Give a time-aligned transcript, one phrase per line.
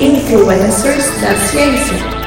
[0.00, 2.17] Influencers da Ciência.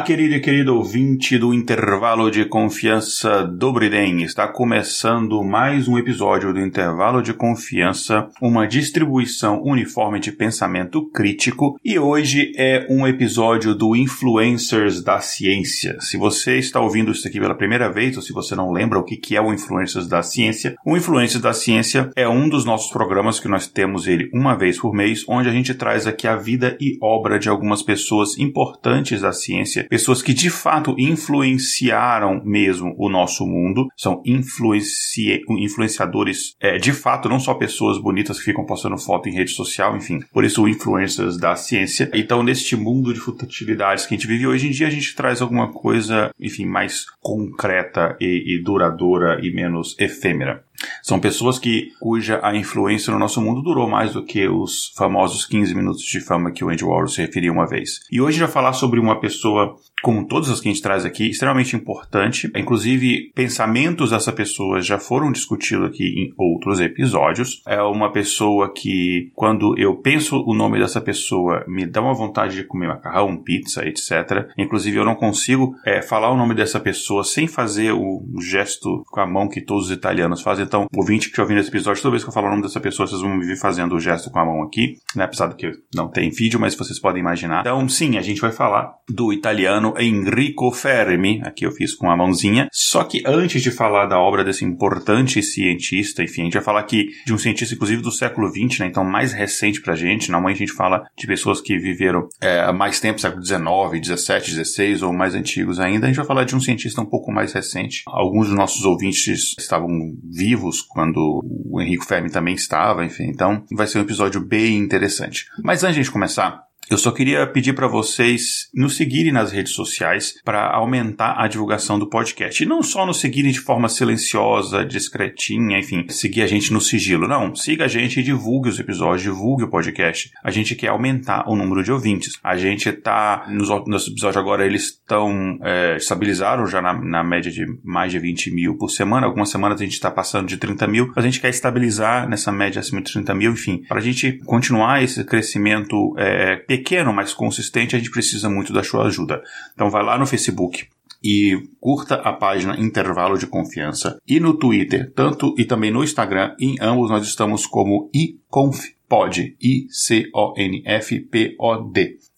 [0.00, 4.22] Olá, querido e querido ouvinte do intervalo de confiança do Briden.
[4.22, 11.78] Está começando mais um episódio do intervalo de confiança, uma distribuição uniforme de pensamento crítico,
[11.84, 15.98] e hoje é um episódio do Influencers da Ciência.
[16.00, 19.04] Se você está ouvindo isso aqui pela primeira vez, ou se você não lembra o
[19.04, 23.38] que é o Influencers da Ciência, o Influencers da Ciência é um dos nossos programas
[23.38, 26.74] que nós temos ele uma vez por mês, onde a gente traz aqui a vida
[26.80, 33.08] e obra de algumas pessoas importantes da ciência pessoas que de fato influenciaram mesmo o
[33.08, 35.42] nosso mundo, são influenci...
[35.48, 39.96] influenciadores, é, de fato, não só pessoas bonitas que ficam postando foto em rede social,
[39.96, 42.08] enfim, por isso influencers da ciência.
[42.14, 45.42] Então, neste mundo de futilidades que a gente vive hoje em dia, a gente traz
[45.42, 50.64] alguma coisa, enfim, mais concreta e, e duradoura e menos efêmera.
[51.02, 55.44] São pessoas que cuja a influência no nosso mundo durou mais do que os famosos
[55.44, 58.00] 15 minutos de fama que o Andy Warhol se referia uma vez.
[58.10, 60.82] E hoje a gente vai falar sobre uma pessoa como todas as que a gente
[60.82, 62.50] traz aqui, extremamente importante.
[62.54, 67.62] Inclusive, pensamentos dessa pessoa já foram discutidos aqui em outros episódios.
[67.66, 72.56] É uma pessoa que, quando eu penso o nome dessa pessoa, me dá uma vontade
[72.56, 74.48] de comer macarrão, pizza, etc.
[74.56, 79.20] Inclusive, eu não consigo é, falar o nome dessa pessoa sem fazer o gesto com
[79.20, 80.64] a mão que todos os italianos fazem.
[80.64, 82.80] Então, ouvinte que está ouvindo esse episódio, toda vez que eu falar o nome dessa
[82.80, 85.24] pessoa, vocês vão me ver fazendo o gesto com a mão aqui, né?
[85.24, 87.60] Apesar de que não tem vídeo, mas vocês podem imaginar.
[87.60, 92.16] Então, sim, a gente vai falar do italiano Enrico Fermi, aqui eu fiz com a
[92.16, 92.68] mãozinha.
[92.72, 96.80] Só que antes de falar da obra desse importante cientista, enfim, a gente vai falar
[96.80, 98.86] aqui de um cientista, inclusive, do século XX, né?
[98.86, 100.30] Então, mais recente pra gente.
[100.30, 103.58] Normalmente a gente fala de pessoas que viveram é, mais tempo, século XIX,
[104.04, 106.06] XVII, XVI ou mais antigos ainda.
[106.06, 108.02] A gente vai falar de um cientista um pouco mais recente.
[108.06, 109.88] Alguns dos nossos ouvintes estavam
[110.24, 113.24] vivos quando o Enrico Fermi também estava, enfim.
[113.24, 115.46] Então, vai ser um episódio bem interessante.
[115.62, 119.52] Mas antes de a gente começar, eu só queria pedir para vocês nos seguirem nas
[119.52, 122.62] redes sociais para aumentar a divulgação do podcast.
[122.62, 127.28] E não só nos seguirem de forma silenciosa, discretinha, enfim, seguir a gente no sigilo.
[127.28, 130.32] Não, siga a gente e divulgue os episódios, divulgue o podcast.
[130.42, 132.40] A gente quer aumentar o número de ouvintes.
[132.42, 137.52] A gente tá, nos, nos episódios agora, eles estão, é, estabilizaram já na, na, média
[137.52, 139.28] de mais de 20 mil por semana.
[139.28, 141.12] Algumas semanas a gente está passando de 30 mil.
[141.14, 145.04] A gente quer estabilizar nessa média acima de 30 mil, enfim, para a gente continuar
[145.04, 146.79] esse crescimento é, pequeno,
[147.12, 149.42] mas consistente, a gente precisa muito da sua ajuda.
[149.74, 150.86] Então vai lá no Facebook,
[151.22, 156.56] e curta a página Intervalo de Confiança e no Twitter, tanto e também no Instagram,
[156.58, 160.30] em ambos nós estamos como iconfpod, I-C-O-N-F-P-O-D.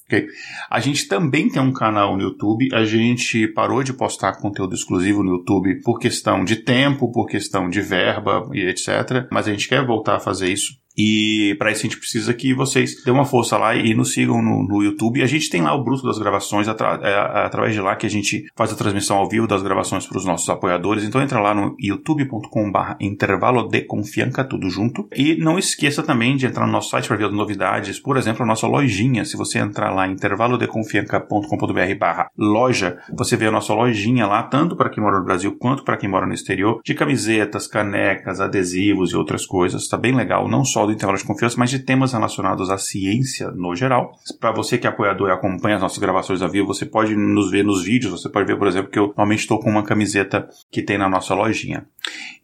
[0.06, 0.26] Okay?
[0.69, 5.22] A gente também tem um canal no YouTube, a gente parou de postar conteúdo exclusivo
[5.22, 9.26] no YouTube por questão de tempo, por questão de verba e etc.
[9.31, 12.54] Mas a gente quer voltar a fazer isso e para isso a gente precisa que
[12.54, 15.22] vocês dêem uma força lá e nos sigam no, no YouTube.
[15.22, 18.10] A gente tem lá o Bruto das Gravações, atra, é, através de lá que a
[18.10, 21.04] gente faz a transmissão ao vivo das gravações para os nossos apoiadores.
[21.04, 25.08] Então entra lá no youtube.com.br intervalo de confianca, tudo junto.
[25.14, 27.98] E não esqueça também de entrar no nosso site para ver as novidades.
[27.98, 29.25] Por exemplo, a nossa lojinha.
[29.25, 34.76] Se você entrar lá em intervalodeconfianca.com.br barra loja, você vê a nossa lojinha lá, tanto
[34.76, 39.12] para quem mora no Brasil quanto para quem mora no exterior, de camisetas, canecas, adesivos
[39.12, 39.82] e outras coisas.
[39.82, 42.76] Está bem legal, não só só do intervalo de confiança, mas de temas relacionados à
[42.76, 44.12] ciência no geral.
[44.41, 47.50] Para você que é apoiador e acompanha as nossas gravações ao vivo, você pode nos
[47.50, 50.48] ver nos vídeos, você pode ver, por exemplo, que eu normalmente estou com uma camiseta
[50.70, 51.87] que tem na nossa lojinha.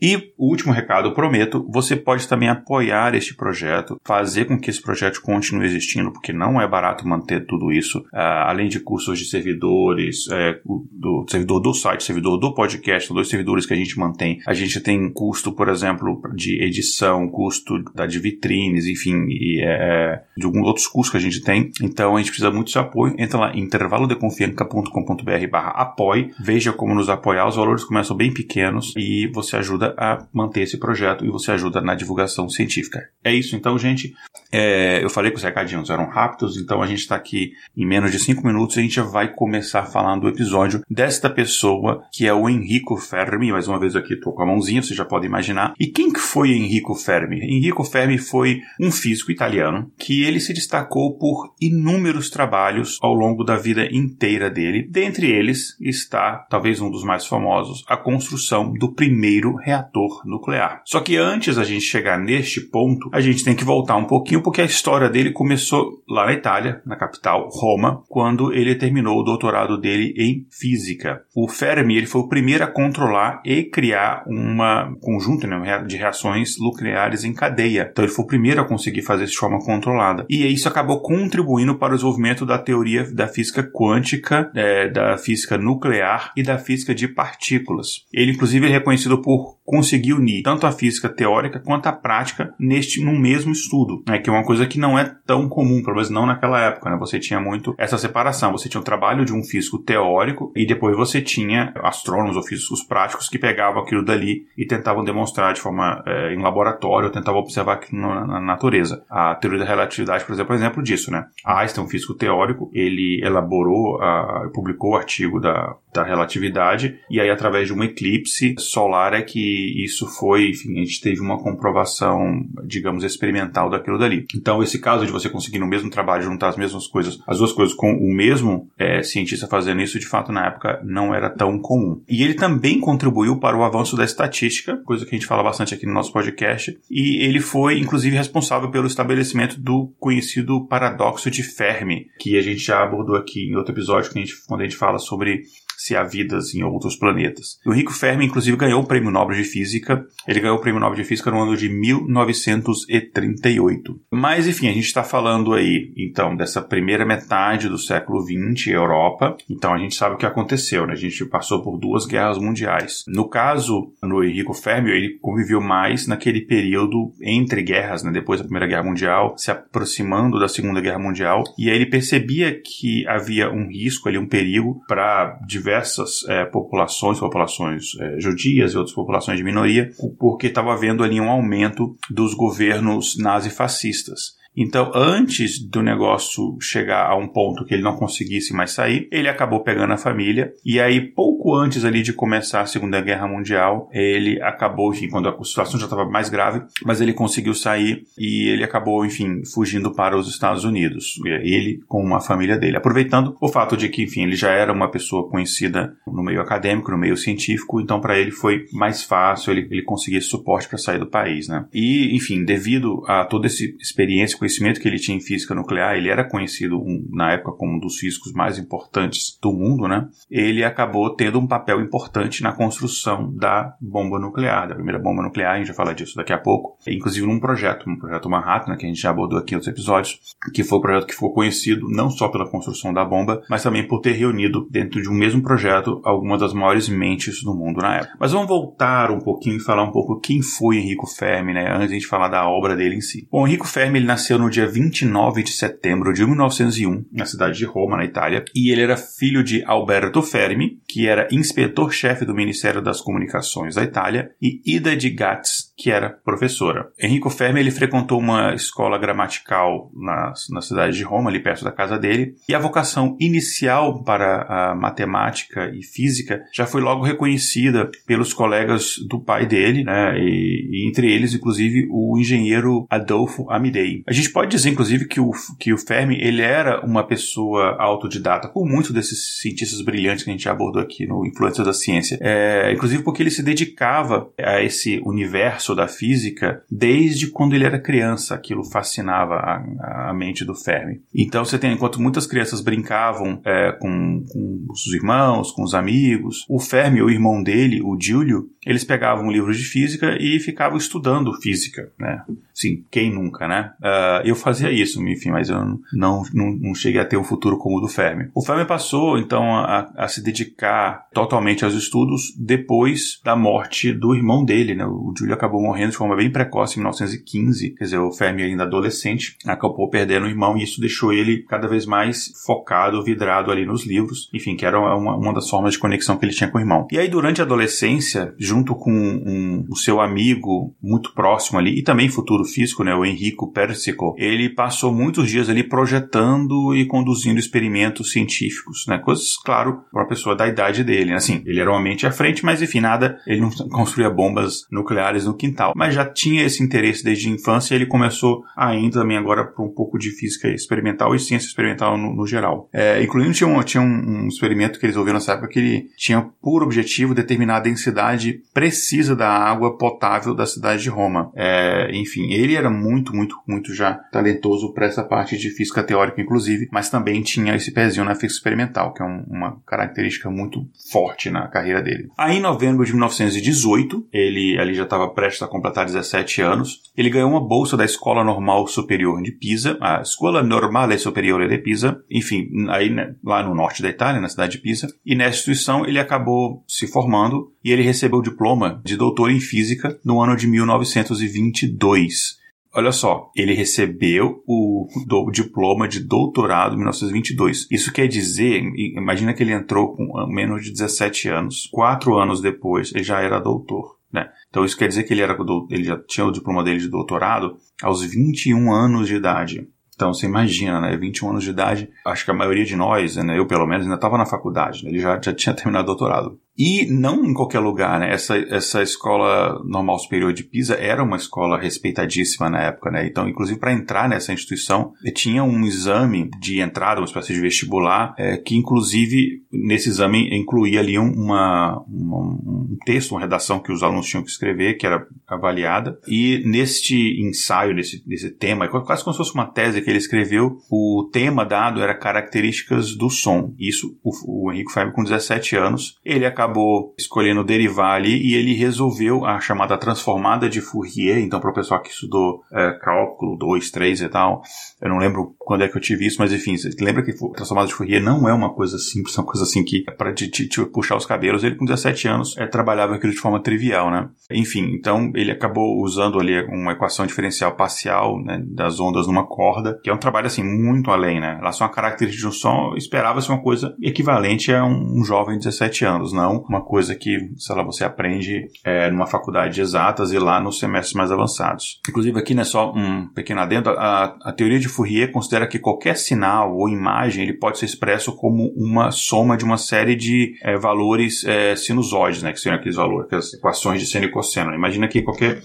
[0.00, 4.80] E o último recado, prometo, você pode também apoiar este projeto, fazer com que esse
[4.80, 9.24] projeto continue existindo, porque não é barato manter tudo isso, uh, além de custos de
[9.24, 14.40] servidores, uh, do servidor do site, servidor do podcast, dois servidores que a gente mantém.
[14.46, 20.20] A gente tem custo, por exemplo, de edição, custo da divisão vitrines, enfim, e é,
[20.36, 21.70] de alguns outros cursos que a gente tem.
[21.82, 23.14] Então a gente precisa muito de apoio.
[23.18, 27.46] Entra lá em intervalodeconfianca.com.br barra apoie, veja como nos apoiar.
[27.46, 31.80] Os valores começam bem pequenos e você ajuda a manter esse projeto e você ajuda
[31.80, 33.08] na divulgação científica.
[33.24, 34.12] É isso então, gente.
[34.50, 38.10] É, eu falei que os recadinhos eram rápidos, então a gente está aqui em menos
[38.10, 42.32] de cinco minutos e a gente vai começar falando do episódio desta pessoa que é
[42.32, 43.52] o Enrico Fermi.
[43.52, 45.74] Mais uma vez aqui estou com a mãozinha, você já pode imaginar.
[45.78, 47.40] E quem que foi Enrico Fermi?
[47.40, 53.44] Enrico Fermi foi um físico italiano que ele se destacou por inúmeros trabalhos ao longo
[53.44, 54.86] da vida inteira dele.
[54.88, 60.82] Dentre eles está, talvez um dos mais famosos, a construção do primeiro reator nuclear.
[60.84, 64.42] Só que antes a gente chegar neste ponto, a gente tem que voltar um pouquinho
[64.42, 69.24] porque a história dele começou lá na Itália, na capital Roma, quando ele terminou o
[69.24, 71.22] doutorado dele em física.
[71.34, 76.58] O Fermi ele foi o primeiro a controlar e criar uma conjunto né, de reações
[76.58, 77.88] nucleares em cadeia.
[77.90, 80.26] Então ele foi o primeiro a conseguir fazer isso de forma controlada.
[80.28, 85.58] E isso acabou contribuindo para o desenvolvimento da teoria da física quântica, é, da física
[85.58, 88.06] nuclear e da física de partículas.
[88.12, 93.04] Ele inclusive é reconhecido por conseguir unir tanto a física teórica quanto a prática neste
[93.04, 96.08] no mesmo estudo, né, que é uma coisa que não é tão comum, pelo menos
[96.08, 96.88] não naquela época.
[96.88, 96.96] Né?
[96.98, 98.50] Você tinha muito essa separação.
[98.52, 102.82] Você tinha o trabalho de um físico teórico e depois você tinha astrônomos ou físicos
[102.82, 107.74] práticos que pegavam aquilo dali e tentavam demonstrar de forma é, em laboratório, tentavam observar
[107.74, 109.04] aquilo na, na, natureza.
[109.10, 111.26] A teoria da relatividade, por exemplo, é um exemplo disso, né?
[111.44, 117.28] Einstein, um físico teórico, ele elaborou, a, publicou o artigo da, da relatividade e aí
[117.28, 122.46] através de um eclipse solar é que isso foi, enfim, a gente teve uma comprovação,
[122.66, 124.26] digamos, experimental daquilo dali.
[124.34, 127.52] Então, esse caso de você conseguir no mesmo trabalho juntar as mesmas coisas, as duas
[127.52, 131.58] coisas com o mesmo é, cientista fazendo isso, de fato, na época não era tão
[131.58, 132.02] comum.
[132.08, 135.74] E ele também contribuiu para o avanço da estatística, coisa que a gente fala bastante
[135.74, 141.42] aqui no nosso podcast, e ele foi, inclusive, responsável pelo estabelecimento do conhecido paradoxo de
[141.42, 144.76] Fermi, que a gente já abordou aqui em outro episódio, a gente, quando a gente
[144.76, 145.42] fala sobre
[145.78, 147.60] se há vidas em outros planetas.
[147.64, 150.04] O Enrico Fermi, inclusive, ganhou o Prêmio Nobel de Física.
[150.26, 154.00] Ele ganhou o Prêmio Nobel de Física no ano de 1938.
[154.10, 159.36] Mas, enfim, a gente está falando aí, então, dessa primeira metade do século XX, Europa.
[159.48, 160.94] Então, a gente sabe o que aconteceu, né?
[160.94, 163.04] A gente passou por duas guerras mundiais.
[163.06, 168.10] No caso, no Enrico Fermi, ele conviveu mais naquele período entre guerras, né?
[168.10, 171.44] Depois da Primeira Guerra Mundial, se aproximando da Segunda Guerra Mundial.
[171.56, 176.46] E aí ele percebia que havia um risco ali, um perigo para diversos diversas é,
[176.46, 181.94] populações, populações é, judias e outras populações de minoria, porque estava havendo ali um aumento
[182.10, 184.37] dos governos nazifascistas.
[184.60, 189.28] Então, antes do negócio chegar a um ponto que ele não conseguisse mais sair, ele
[189.28, 190.52] acabou pegando a família.
[190.64, 195.28] E aí, pouco antes ali de começar a Segunda Guerra Mundial, ele acabou, enfim, quando
[195.28, 199.94] a situação já estava mais grave, mas ele conseguiu sair e ele acabou, enfim, fugindo
[199.94, 201.20] para os Estados Unidos.
[201.24, 204.90] Ele com a família dele, aproveitando o fato de que, enfim, ele já era uma
[204.90, 209.68] pessoa conhecida no meio acadêmico, no meio científico, então para ele foi mais fácil ele,
[209.70, 211.64] ele conseguir esse suporte para sair do país, né?
[211.72, 216.08] E, enfim, devido a toda essa experiência conhecimento que ele tinha em física nuclear, ele
[216.08, 220.08] era conhecido na época como um dos físicos mais importantes do mundo, né?
[220.30, 225.54] Ele acabou tendo um papel importante na construção da bomba nuclear, da primeira bomba nuclear,
[225.54, 228.86] a gente vai falar disso daqui a pouco, inclusive num projeto, um projeto Manhattan, que
[228.86, 230.18] a gente já abordou aqui em outros episódios,
[230.54, 233.62] que foi o um projeto que ficou conhecido não só pela construção da bomba, mas
[233.62, 237.82] também por ter reunido dentro de um mesmo projeto algumas das maiores mentes do mundo
[237.82, 238.16] na época.
[238.18, 241.70] Mas vamos voltar um pouquinho e falar um pouco quem foi Enrico Fermi, né?
[241.70, 243.28] Antes de a gente falar da obra dele em si.
[243.30, 247.58] Bom, Enrico Fermi ele nasceu nasceu no dia 29 de setembro de 1901, na cidade
[247.58, 252.34] de Roma, na Itália, e ele era filho de Alberto Fermi, que era inspetor-chefe do
[252.34, 256.88] Ministério das Comunicações da Itália, e Ida de Gatz, que era professora.
[257.00, 261.72] Enrico Fermi ele frequentou uma escola gramatical na, na cidade de Roma, ali perto da
[261.72, 267.90] casa dele, e a vocação inicial para a matemática e física já foi logo reconhecida
[268.06, 274.02] pelos colegas do pai dele, né, e, e entre eles, inclusive, o engenheiro Adolfo Amidei.
[274.06, 277.76] A gente gente pode dizer, inclusive, que o, que o Fermi ele era uma pessoa
[277.78, 282.18] autodidata, como muitos desses cientistas brilhantes que a gente abordou aqui no Influência da Ciência.
[282.20, 287.80] É, inclusive porque ele se dedicava a esse universo da física desde quando ele era
[287.80, 288.34] criança.
[288.34, 291.00] Aquilo fascinava a, a mente do Fermi.
[291.14, 296.44] Então você tem, enquanto muitas crianças brincavam é, com, com os irmãos, com os amigos,
[296.48, 301.32] o Fermi, o irmão dele, o Giulio, eles pegavam livros de física e ficavam estudando
[301.40, 302.22] física, né?
[302.52, 303.72] Sim, quem nunca, né?
[303.80, 305.58] Uh, eu fazia isso, enfim, mas eu
[305.92, 308.28] não, não, não, cheguei a ter um futuro como o do Fermi.
[308.34, 314.14] O Fermi passou, então, a, a, se dedicar totalmente aos estudos depois da morte do
[314.14, 314.86] irmão dele, né?
[314.86, 318.64] O Júlio acabou morrendo de forma bem precoce em 1915, quer dizer, o Fermi ainda
[318.64, 323.64] adolescente, acabou perdendo o irmão e isso deixou ele cada vez mais focado, vidrado ali
[323.64, 326.58] nos livros, enfim, que era uma, uma das formas de conexão que ele tinha com
[326.58, 326.86] o irmão.
[326.90, 331.82] E aí, durante a adolescência, junto com um, o seu amigo muito próximo ali, e
[331.82, 333.50] também futuro físico, né, o Enrico
[333.98, 340.02] Persico, ele passou muitos dias ali projetando e conduzindo experimentos científicos, né, coisas, claro, para
[340.02, 341.12] uma pessoa da idade dele.
[341.12, 345.26] Assim, ele era uma mente à frente, mas enfim, nada, ele não construía bombas nucleares
[345.26, 345.72] no quintal.
[345.74, 349.64] Mas já tinha esse interesse desde a infância e ele começou ainda também agora para
[349.64, 352.68] um pouco de física experimental e ciência experimental no, no geral.
[352.72, 355.90] É, incluindo tinha, um, tinha um, um, experimento que eles ouviram nessa época que ele
[355.96, 361.30] tinha por objetivo determinar a densidade precisa da água potável da cidade de Roma.
[361.34, 366.20] É, enfim, ele era muito, muito, muito já talentoso para essa parte de física teórica,
[366.20, 370.66] inclusive, mas também tinha esse pezinho na física experimental, que é um, uma característica muito
[370.90, 372.08] forte na carreira dele.
[372.16, 377.10] Aí, em novembro de 1918, ele ali já estava prestes a completar 17 anos, ele
[377.10, 382.02] ganhou uma bolsa da Escola Normal Superior de Pisa, a Escola Normale Superiore de Pisa,
[382.10, 385.86] enfim, aí né, lá no norte da Itália, na cidade de Pisa, e nessa instituição
[385.86, 390.36] ele acabou se formando e ele recebeu o diploma de doutor em física no ano
[390.36, 392.37] de 1922.
[392.74, 397.66] Olha só, ele recebeu o, o, diploma de doutorado em 1922.
[397.70, 398.62] Isso quer dizer,
[398.94, 401.68] imagina que ele entrou com menos de 17 anos.
[401.72, 403.96] Quatro anos depois, ele já era doutor.
[404.12, 404.28] Né?
[404.48, 405.36] Então isso quer dizer que ele, era,
[405.70, 409.68] ele já tinha o diploma dele de doutorado aos 21 anos de idade.
[409.94, 410.96] Então você imagina, né?
[410.96, 413.36] 21 anos de idade, acho que a maioria de nós, né?
[413.36, 414.90] eu pelo menos, ainda estava na faculdade, né?
[414.90, 416.40] ele já, já tinha terminado o doutorado.
[416.58, 418.12] E não em qualquer lugar, né?
[418.12, 423.06] Essa, essa escola normal superior de Pisa era uma escola respeitadíssima na época, né?
[423.06, 428.12] Então, inclusive, para entrar nessa instituição, tinha um exame de entrada, uma espécie de vestibular,
[428.18, 433.84] é, que inclusive nesse exame incluía ali uma, uma, um texto, uma redação que os
[433.84, 435.96] alunos tinham que escrever, que era avaliada.
[436.08, 440.58] E neste ensaio, nesse, nesse tema, quase como se fosse uma tese que ele escreveu,
[440.68, 443.54] o tema dado era características do som.
[443.56, 448.34] Isso, o, o Henrique Febre, com 17 anos, ele acabou acabou escolhendo derivar ali e
[448.34, 451.18] ele resolveu a chamada transformada de Fourier.
[451.18, 454.42] Então, para o pessoal que estudou é, cálculo 2, 3 e tal,
[454.80, 457.72] eu não lembro quando é que eu tive isso, mas enfim, lembra que transformada de
[457.72, 460.46] Fourier não é uma coisa simples, é uma coisa assim que é para te, te,
[460.46, 461.42] te, puxar os cabelos.
[461.42, 464.10] Ele, com 17 anos, é, trabalhava aquilo de forma trivial, né?
[464.30, 469.80] Enfim, então ele acabou usando ali uma equação diferencial parcial né, das ondas numa corda,
[469.82, 471.36] que é um trabalho assim muito além, né?
[471.36, 475.38] Em relação à característica de um som, esperava-se uma coisa equivalente a um, um jovem
[475.38, 479.62] de 17 anos, não uma coisa que, sei lá, você aprende é, numa faculdade de
[479.62, 481.80] exatas e lá nos semestres mais avançados.
[481.88, 485.96] Inclusive aqui, né, só um pequeno adendo, a, a teoria de Fourier considera que qualquer
[485.96, 490.56] sinal ou imagem ele pode ser expresso como uma soma de uma série de é,
[490.56, 494.54] valores é, sinusoides, né, que seriam aqueles valores, aquelas equações de seno e cosseno.
[494.54, 495.42] Imagina que qualquer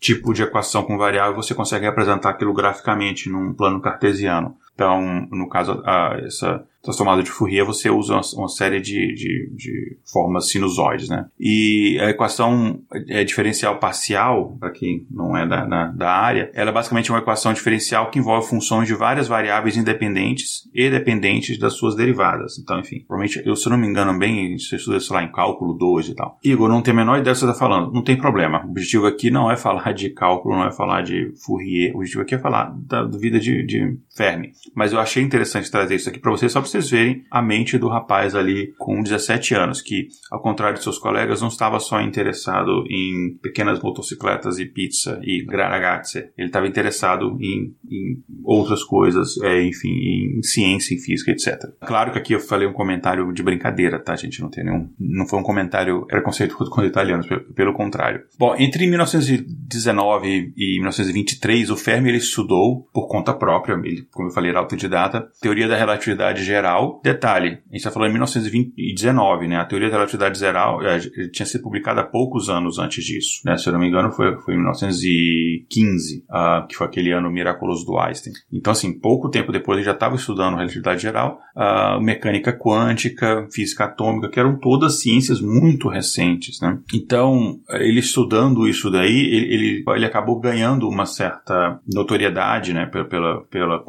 [0.00, 4.56] tipo de equação com variável você consegue representar aquilo graficamente num plano cartesiano.
[4.74, 9.50] Então, no caso, a, essa transformada de Fourier, você usa uma, uma série de, de,
[9.54, 11.26] de, formas sinusoides, né?
[11.38, 16.70] E a equação é, diferencial parcial, para quem não é da, da, da, área, ela
[16.70, 21.74] é basicamente uma equação diferencial que envolve funções de várias variáveis independentes e dependentes das
[21.74, 22.58] suas derivadas.
[22.58, 25.32] Então, enfim, provavelmente, eu, se eu não me engano bem, você estuda isso lá em
[25.32, 26.38] cálculo 2 e tal.
[26.44, 27.92] Igor, não tem a menor ideia do que você está falando.
[27.92, 28.64] Não tem problema.
[28.64, 31.94] O objetivo aqui não é falar de cálculo, não é falar de Fourier.
[31.94, 34.52] O objetivo aqui é falar da, da vida de, de Fermi.
[34.74, 37.78] Mas eu achei interessante trazer isso aqui para vocês, só para vocês verem a mente
[37.78, 42.00] do rapaz ali com 17 anos, que, ao contrário de seus colegas, não estava só
[42.00, 46.30] interessado em pequenas motocicletas e pizza e granagazze.
[46.36, 51.70] Ele estava interessado em, em, outras coisas, é, enfim, em ciência, em física, etc.
[51.80, 54.40] Claro que aqui eu falei um comentário de brincadeira, tá, gente?
[54.40, 54.88] Não tem nenhum.
[54.98, 58.22] Não foi um comentário preconceituoso com os italianos, pelo, contrário.
[58.38, 64.32] Bom, entre 1919 e 1923, o Fermi ele estudou por conta própria, ele, como eu
[64.32, 66.65] falei, era autodidata, teoria da relatividade geral.
[67.02, 69.56] Detalhe, a gente está falando em 1919, né?
[69.56, 70.98] A teoria da relatividade geral é,
[71.32, 73.56] tinha sido publicada há poucos anos antes disso, né?
[73.56, 77.30] Se eu não me engano, foi, foi em 1915, uh, ah, que foi aquele ano
[77.30, 78.32] miraculoso do Einstein.
[78.52, 83.84] Então, assim, pouco tempo depois ele já estava estudando relatividade geral, uh, mecânica quântica, física
[83.84, 86.78] atômica, que eram todas ciências muito recentes, né?
[86.94, 92.86] Então, ele estudando isso daí, ele, ele, ele acabou ganhando uma certa notoriedade, né?
[92.86, 93.84] Pela, pela, pela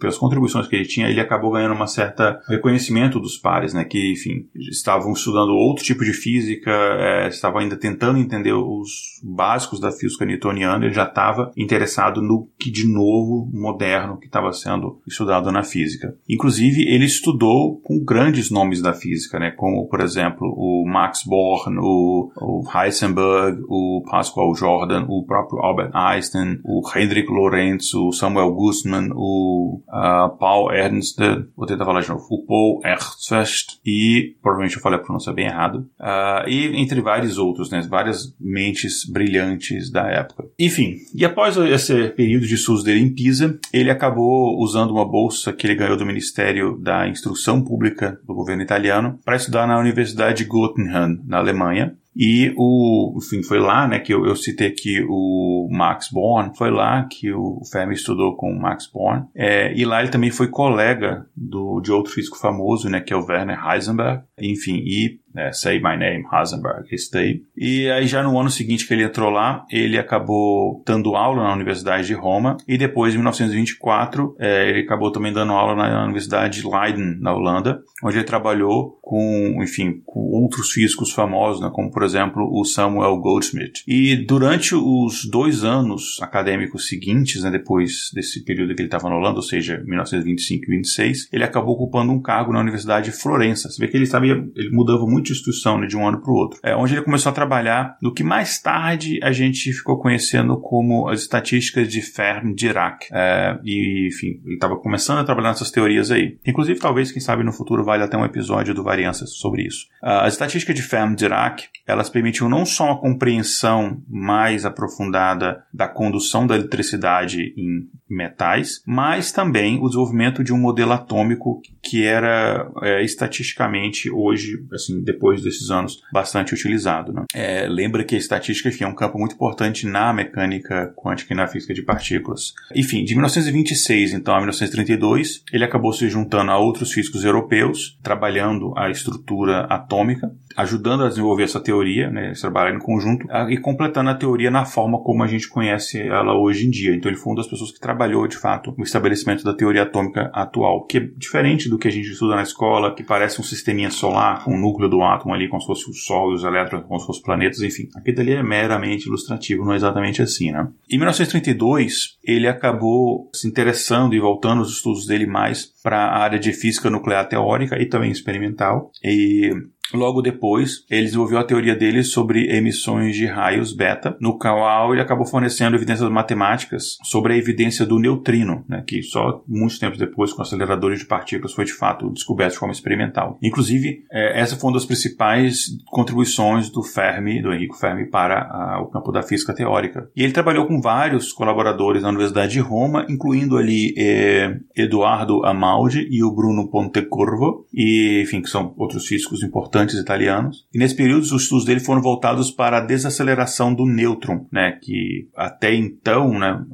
[0.00, 2.13] pelas contribuições que ele tinha, ele acabou ganhando uma certa
[2.48, 3.84] reconhecimento dos pares, né?
[3.84, 9.80] Que, enfim, estavam estudando outro tipo de física, é, estavam ainda tentando entender os básicos
[9.80, 15.00] da física newtoniana, ele já estava interessado no que de novo, moderno, que estava sendo
[15.06, 16.14] estudado na física.
[16.28, 19.50] Inclusive, ele estudou com grandes nomes da física, né?
[19.50, 25.90] Como, por exemplo, o Max Born, o, o Heisenberg, o Pascual Jordan, o próprio Albert
[25.94, 31.18] Einstein, o Hendrik Lorentz, o Samuel Guzman, o uh, Paul Ernst,
[31.56, 36.48] vou tentar falar novo, o Ernst e, provavelmente eu falei a pronúncia bem errado, uh,
[36.48, 40.44] e entre vários outros, né, várias mentes brilhantes da época.
[40.58, 45.52] Enfim, e após esse período de estudos dele em Pisa, ele acabou usando uma bolsa
[45.52, 50.44] que ele ganhou do Ministério da Instrução Pública do governo italiano para estudar na Universidade
[50.44, 51.96] de Göttingen, na Alemanha.
[52.16, 56.70] E o, enfim, foi lá, né, que eu, eu citei aqui o Max Born, foi
[56.70, 59.26] lá que o Fermi estudou com o Max Born.
[59.34, 63.16] É, e lá ele também foi colega do, de outro físico famoso, né, que é
[63.16, 64.22] o Werner Heisenberg.
[64.38, 67.42] Enfim, e né, Say My Name, Heisenberg, esse daí.
[67.56, 71.54] E aí já no ano seguinte que ele entrou lá, ele acabou dando aula na
[71.54, 76.60] Universidade de Roma e depois, em 1924, é, ele acabou também dando aula na Universidade
[76.60, 81.90] de Leiden, na Holanda, onde ele trabalhou com, enfim, com outros físicos famosos, né, como
[81.90, 83.82] por exemplo o Samuel Goldschmidt.
[83.86, 89.16] E durante os dois anos acadêmicos seguintes, né, depois desse período que ele estava na
[89.16, 93.68] Holanda, ou seja, 1925 e 26, ele acabou ocupando um cargo na Universidade de Florença.
[93.68, 96.30] Você vê que ele sabia, ele mudava muito de instituição né, de um ano para
[96.30, 96.60] o outro.
[96.62, 101.08] É onde ele começou a trabalhar no que mais tarde a gente ficou conhecendo como
[101.08, 103.06] as estatísticas de Fermi-Dirac.
[103.12, 106.38] É, e, enfim, ele estava começando a trabalhar nessas teorias aí.
[106.46, 109.86] Inclusive, talvez, quem sabe, no futuro vale até um episódio do Variâncias sobre isso.
[110.02, 116.46] Uh, as estatísticas de Fermi-Dirac, elas permitiam não só uma compreensão mais aprofundada da condução
[116.46, 123.02] da eletricidade em metais, mas também o desenvolvimento de um modelo atômico que era é,
[123.02, 127.12] estatisticamente hoje, assim, depois desses anos, bastante utilizado.
[127.12, 127.24] Né?
[127.34, 131.36] É, lembra que a estatística enfim, é um campo muito importante na mecânica quântica e
[131.36, 132.52] na física de partículas.
[132.74, 138.72] Enfim, de 1926 então a 1932, ele acabou se juntando a outros físicos europeus, trabalhando
[138.76, 144.10] a estrutura atômica, ajudando a desenvolver essa teoria, né, eles trabalharam em conjunto, e completando
[144.10, 146.94] a teoria na forma como a gente conhece ela hoje em dia.
[146.94, 150.30] Então ele foi uma das pessoas que trabalhou, de fato, no estabelecimento da teoria atômica
[150.32, 153.90] atual, que é diferente do que a gente estuda na escola, que parece um sisteminha
[153.90, 156.84] solar, com o núcleo do átomo ali, como se fosse o Sol e os elétrons,
[156.86, 157.88] como se fossem planetas, enfim.
[157.96, 160.68] Aquilo ali é meramente ilustrativo, não é exatamente assim, né?
[160.88, 166.38] Em 1932, ele acabou se interessando e voltando os estudos dele mais para a área
[166.38, 168.90] de física nuclear teórica e também experimental.
[169.02, 169.50] E
[169.92, 175.02] Logo depois, ele desenvolveu a teoria dele sobre emissões de raios beta, no qual ele
[175.02, 180.32] acabou fornecendo evidências matemáticas sobre a evidência do neutrino, né, que só muitos tempos depois,
[180.32, 183.38] com aceleradores de partículas, foi de fato descoberto de forma experimental.
[183.42, 188.86] Inclusive, é, essa foi uma das principais contribuições do Fermi, do Enrico Fermi, para o
[188.86, 190.08] campo da física teórica.
[190.16, 196.08] E ele trabalhou com vários colaboradores na Universidade de Roma, incluindo ali é, Eduardo Amaldi
[196.10, 200.66] e o Bruno Pontecorvo, e, enfim, que são outros físicos importantes importantes italianos.
[200.72, 205.28] E nesse período, os estudos dele foram voltados para a desaceleração do nêutron, né, que
[205.36, 206.64] até então, né,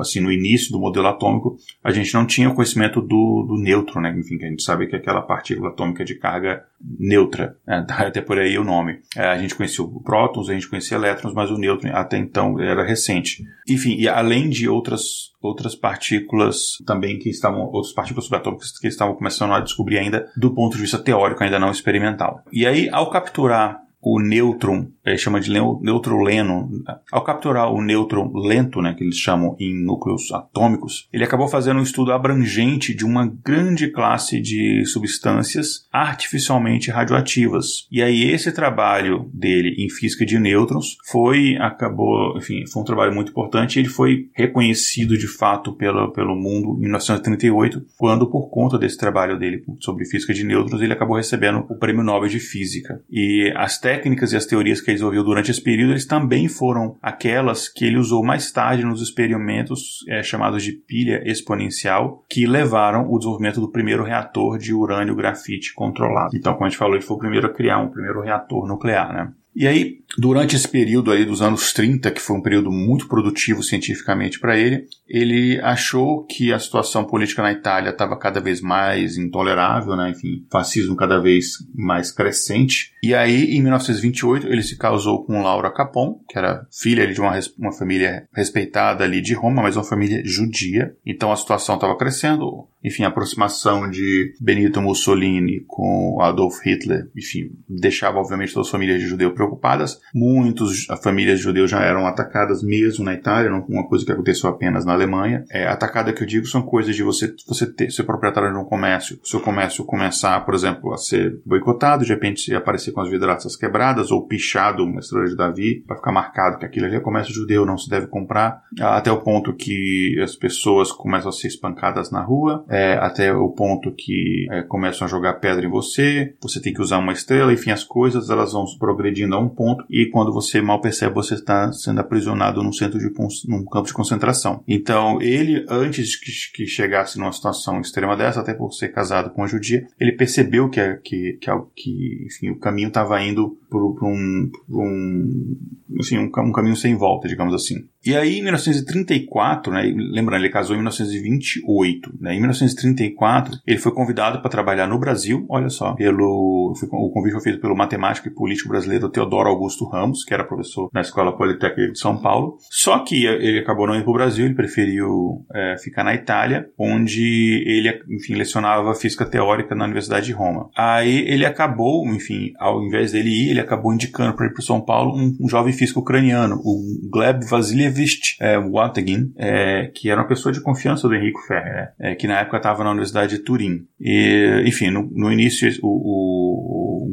[0.00, 4.14] assim, no início do modelo atômico, a gente não tinha conhecimento do, do nêutron, né,
[4.18, 6.64] enfim, que a gente sabe que é aquela partícula atômica de carga
[6.98, 8.98] neutra, né, até por aí o nome.
[9.16, 12.84] É, a gente conhecia prótons, a gente conhecia elétrons, mas o nêutron até então era
[12.84, 13.44] recente.
[13.68, 19.14] Enfim, e além de outras outras partículas também que estavam, outras partículas subatômicas que estavam
[19.14, 22.42] começando a descobrir ainda do ponto de vista teórico, ainda não experimental.
[22.52, 26.70] E aí, ao capturar o nêutron, é, chama de nêutron leno,
[27.10, 31.80] ao capturar o nêutron lento, né, que eles chamam em núcleos atômicos, ele acabou fazendo
[31.80, 37.86] um estudo abrangente de uma grande classe de substâncias artificialmente radioativas.
[37.90, 43.14] E aí esse trabalho dele em física de nêutrons foi, acabou, enfim, foi um trabalho
[43.14, 48.78] muito importante ele foi reconhecido de fato pelo, pelo mundo em 1938, quando por conta
[48.78, 53.02] desse trabalho dele sobre física de nêutrons, ele acabou recebendo o Prêmio Nobel de Física.
[53.10, 56.96] E as técnicas e as teorias que ele desenvolveu durante esse período, eles também foram
[57.02, 63.10] aquelas que ele usou mais tarde nos experimentos é, chamados de pilha exponencial, que levaram
[63.10, 66.36] o desenvolvimento do primeiro reator de urânio grafite controlado.
[66.36, 69.12] Então, como a gente falou, ele foi o primeiro a criar um primeiro reator nuclear,
[69.12, 69.32] né?
[69.54, 73.62] E aí, durante esse período aí dos anos 30, que foi um período muito produtivo
[73.62, 79.16] cientificamente para ele, ele achou que a situação política na Itália estava cada vez mais
[79.16, 80.10] intolerável, né?
[80.10, 82.92] Enfim, fascismo cada vez mais crescente.
[83.02, 87.38] E aí, em 1928, ele se casou com Laura Capon, que era filha de uma,
[87.58, 90.94] uma família respeitada ali de Roma, mas uma família judia.
[91.04, 97.50] Então a situação estava crescendo, enfim, a aproximação de Benito Mussolini com Adolf Hitler, enfim,
[97.68, 100.00] deixava obviamente todas as famílias de judeus preocupadas.
[100.14, 104.48] Muitas famílias de judeus já eram atacadas mesmo na Itália, não uma coisa que aconteceu
[104.48, 105.44] apenas na Alemanha.
[105.50, 108.64] É, atacada que eu digo são coisas de você você ter ser proprietário de um
[108.64, 113.56] comércio, seu comércio começar, por exemplo, a ser boicotado, de repente aparecer com as vidraças
[113.56, 117.34] quebradas ou pichado uma estrela de Davi para ficar marcado que aquilo ali é comércio
[117.34, 122.10] judeu, não se deve comprar, até o ponto que as pessoas começam a ser espancadas
[122.10, 126.60] na rua, é, até o ponto que é, começam a jogar pedra em você, você
[126.60, 130.06] tem que usar uma estrela, enfim, as coisas elas vão progredindo a um ponto e
[130.06, 133.10] quando você mal percebe você está sendo aprisionado num centro de
[133.48, 134.62] num campo de concentração.
[134.68, 139.42] Então ele antes que, que chegasse numa situação extrema dessa, até por ser casado com
[139.42, 143.94] uma judia, ele percebeu que que, que, que enfim, o caminho estava indo por um,
[143.94, 145.56] por um,
[145.98, 147.88] assim, um, um caminho sem volta, digamos assim.
[148.04, 153.92] E aí, em 1934, né, lembrando, ele casou em 1928, né, em 1934 ele foi
[153.92, 158.26] convidado para trabalhar no Brasil, olha só, pelo, foi, o convite foi feito pelo matemático
[158.28, 162.56] e político brasileiro Teodoro Augusto Ramos, que era professor na Escola Politécnica de São Paulo,
[162.70, 166.68] só que ele acabou não indo para o Brasil, ele preferiu é, ficar na Itália,
[166.78, 170.70] onde ele, enfim, lecionava física teórica na Universidade de Roma.
[170.76, 174.80] Aí ele acabou, enfim, ao invés dele ir, ele acabou indicando para ir para São
[174.80, 180.20] Paulo um, um jovem físico ucraniano, o Gleb Vasiliev Levist é, Wategin, é, que era
[180.20, 183.42] uma pessoa de confiança do Henrico Ferrer, é, que na época estava na Universidade de
[183.42, 183.86] Turim.
[184.00, 186.39] E, enfim, no, no início o, o,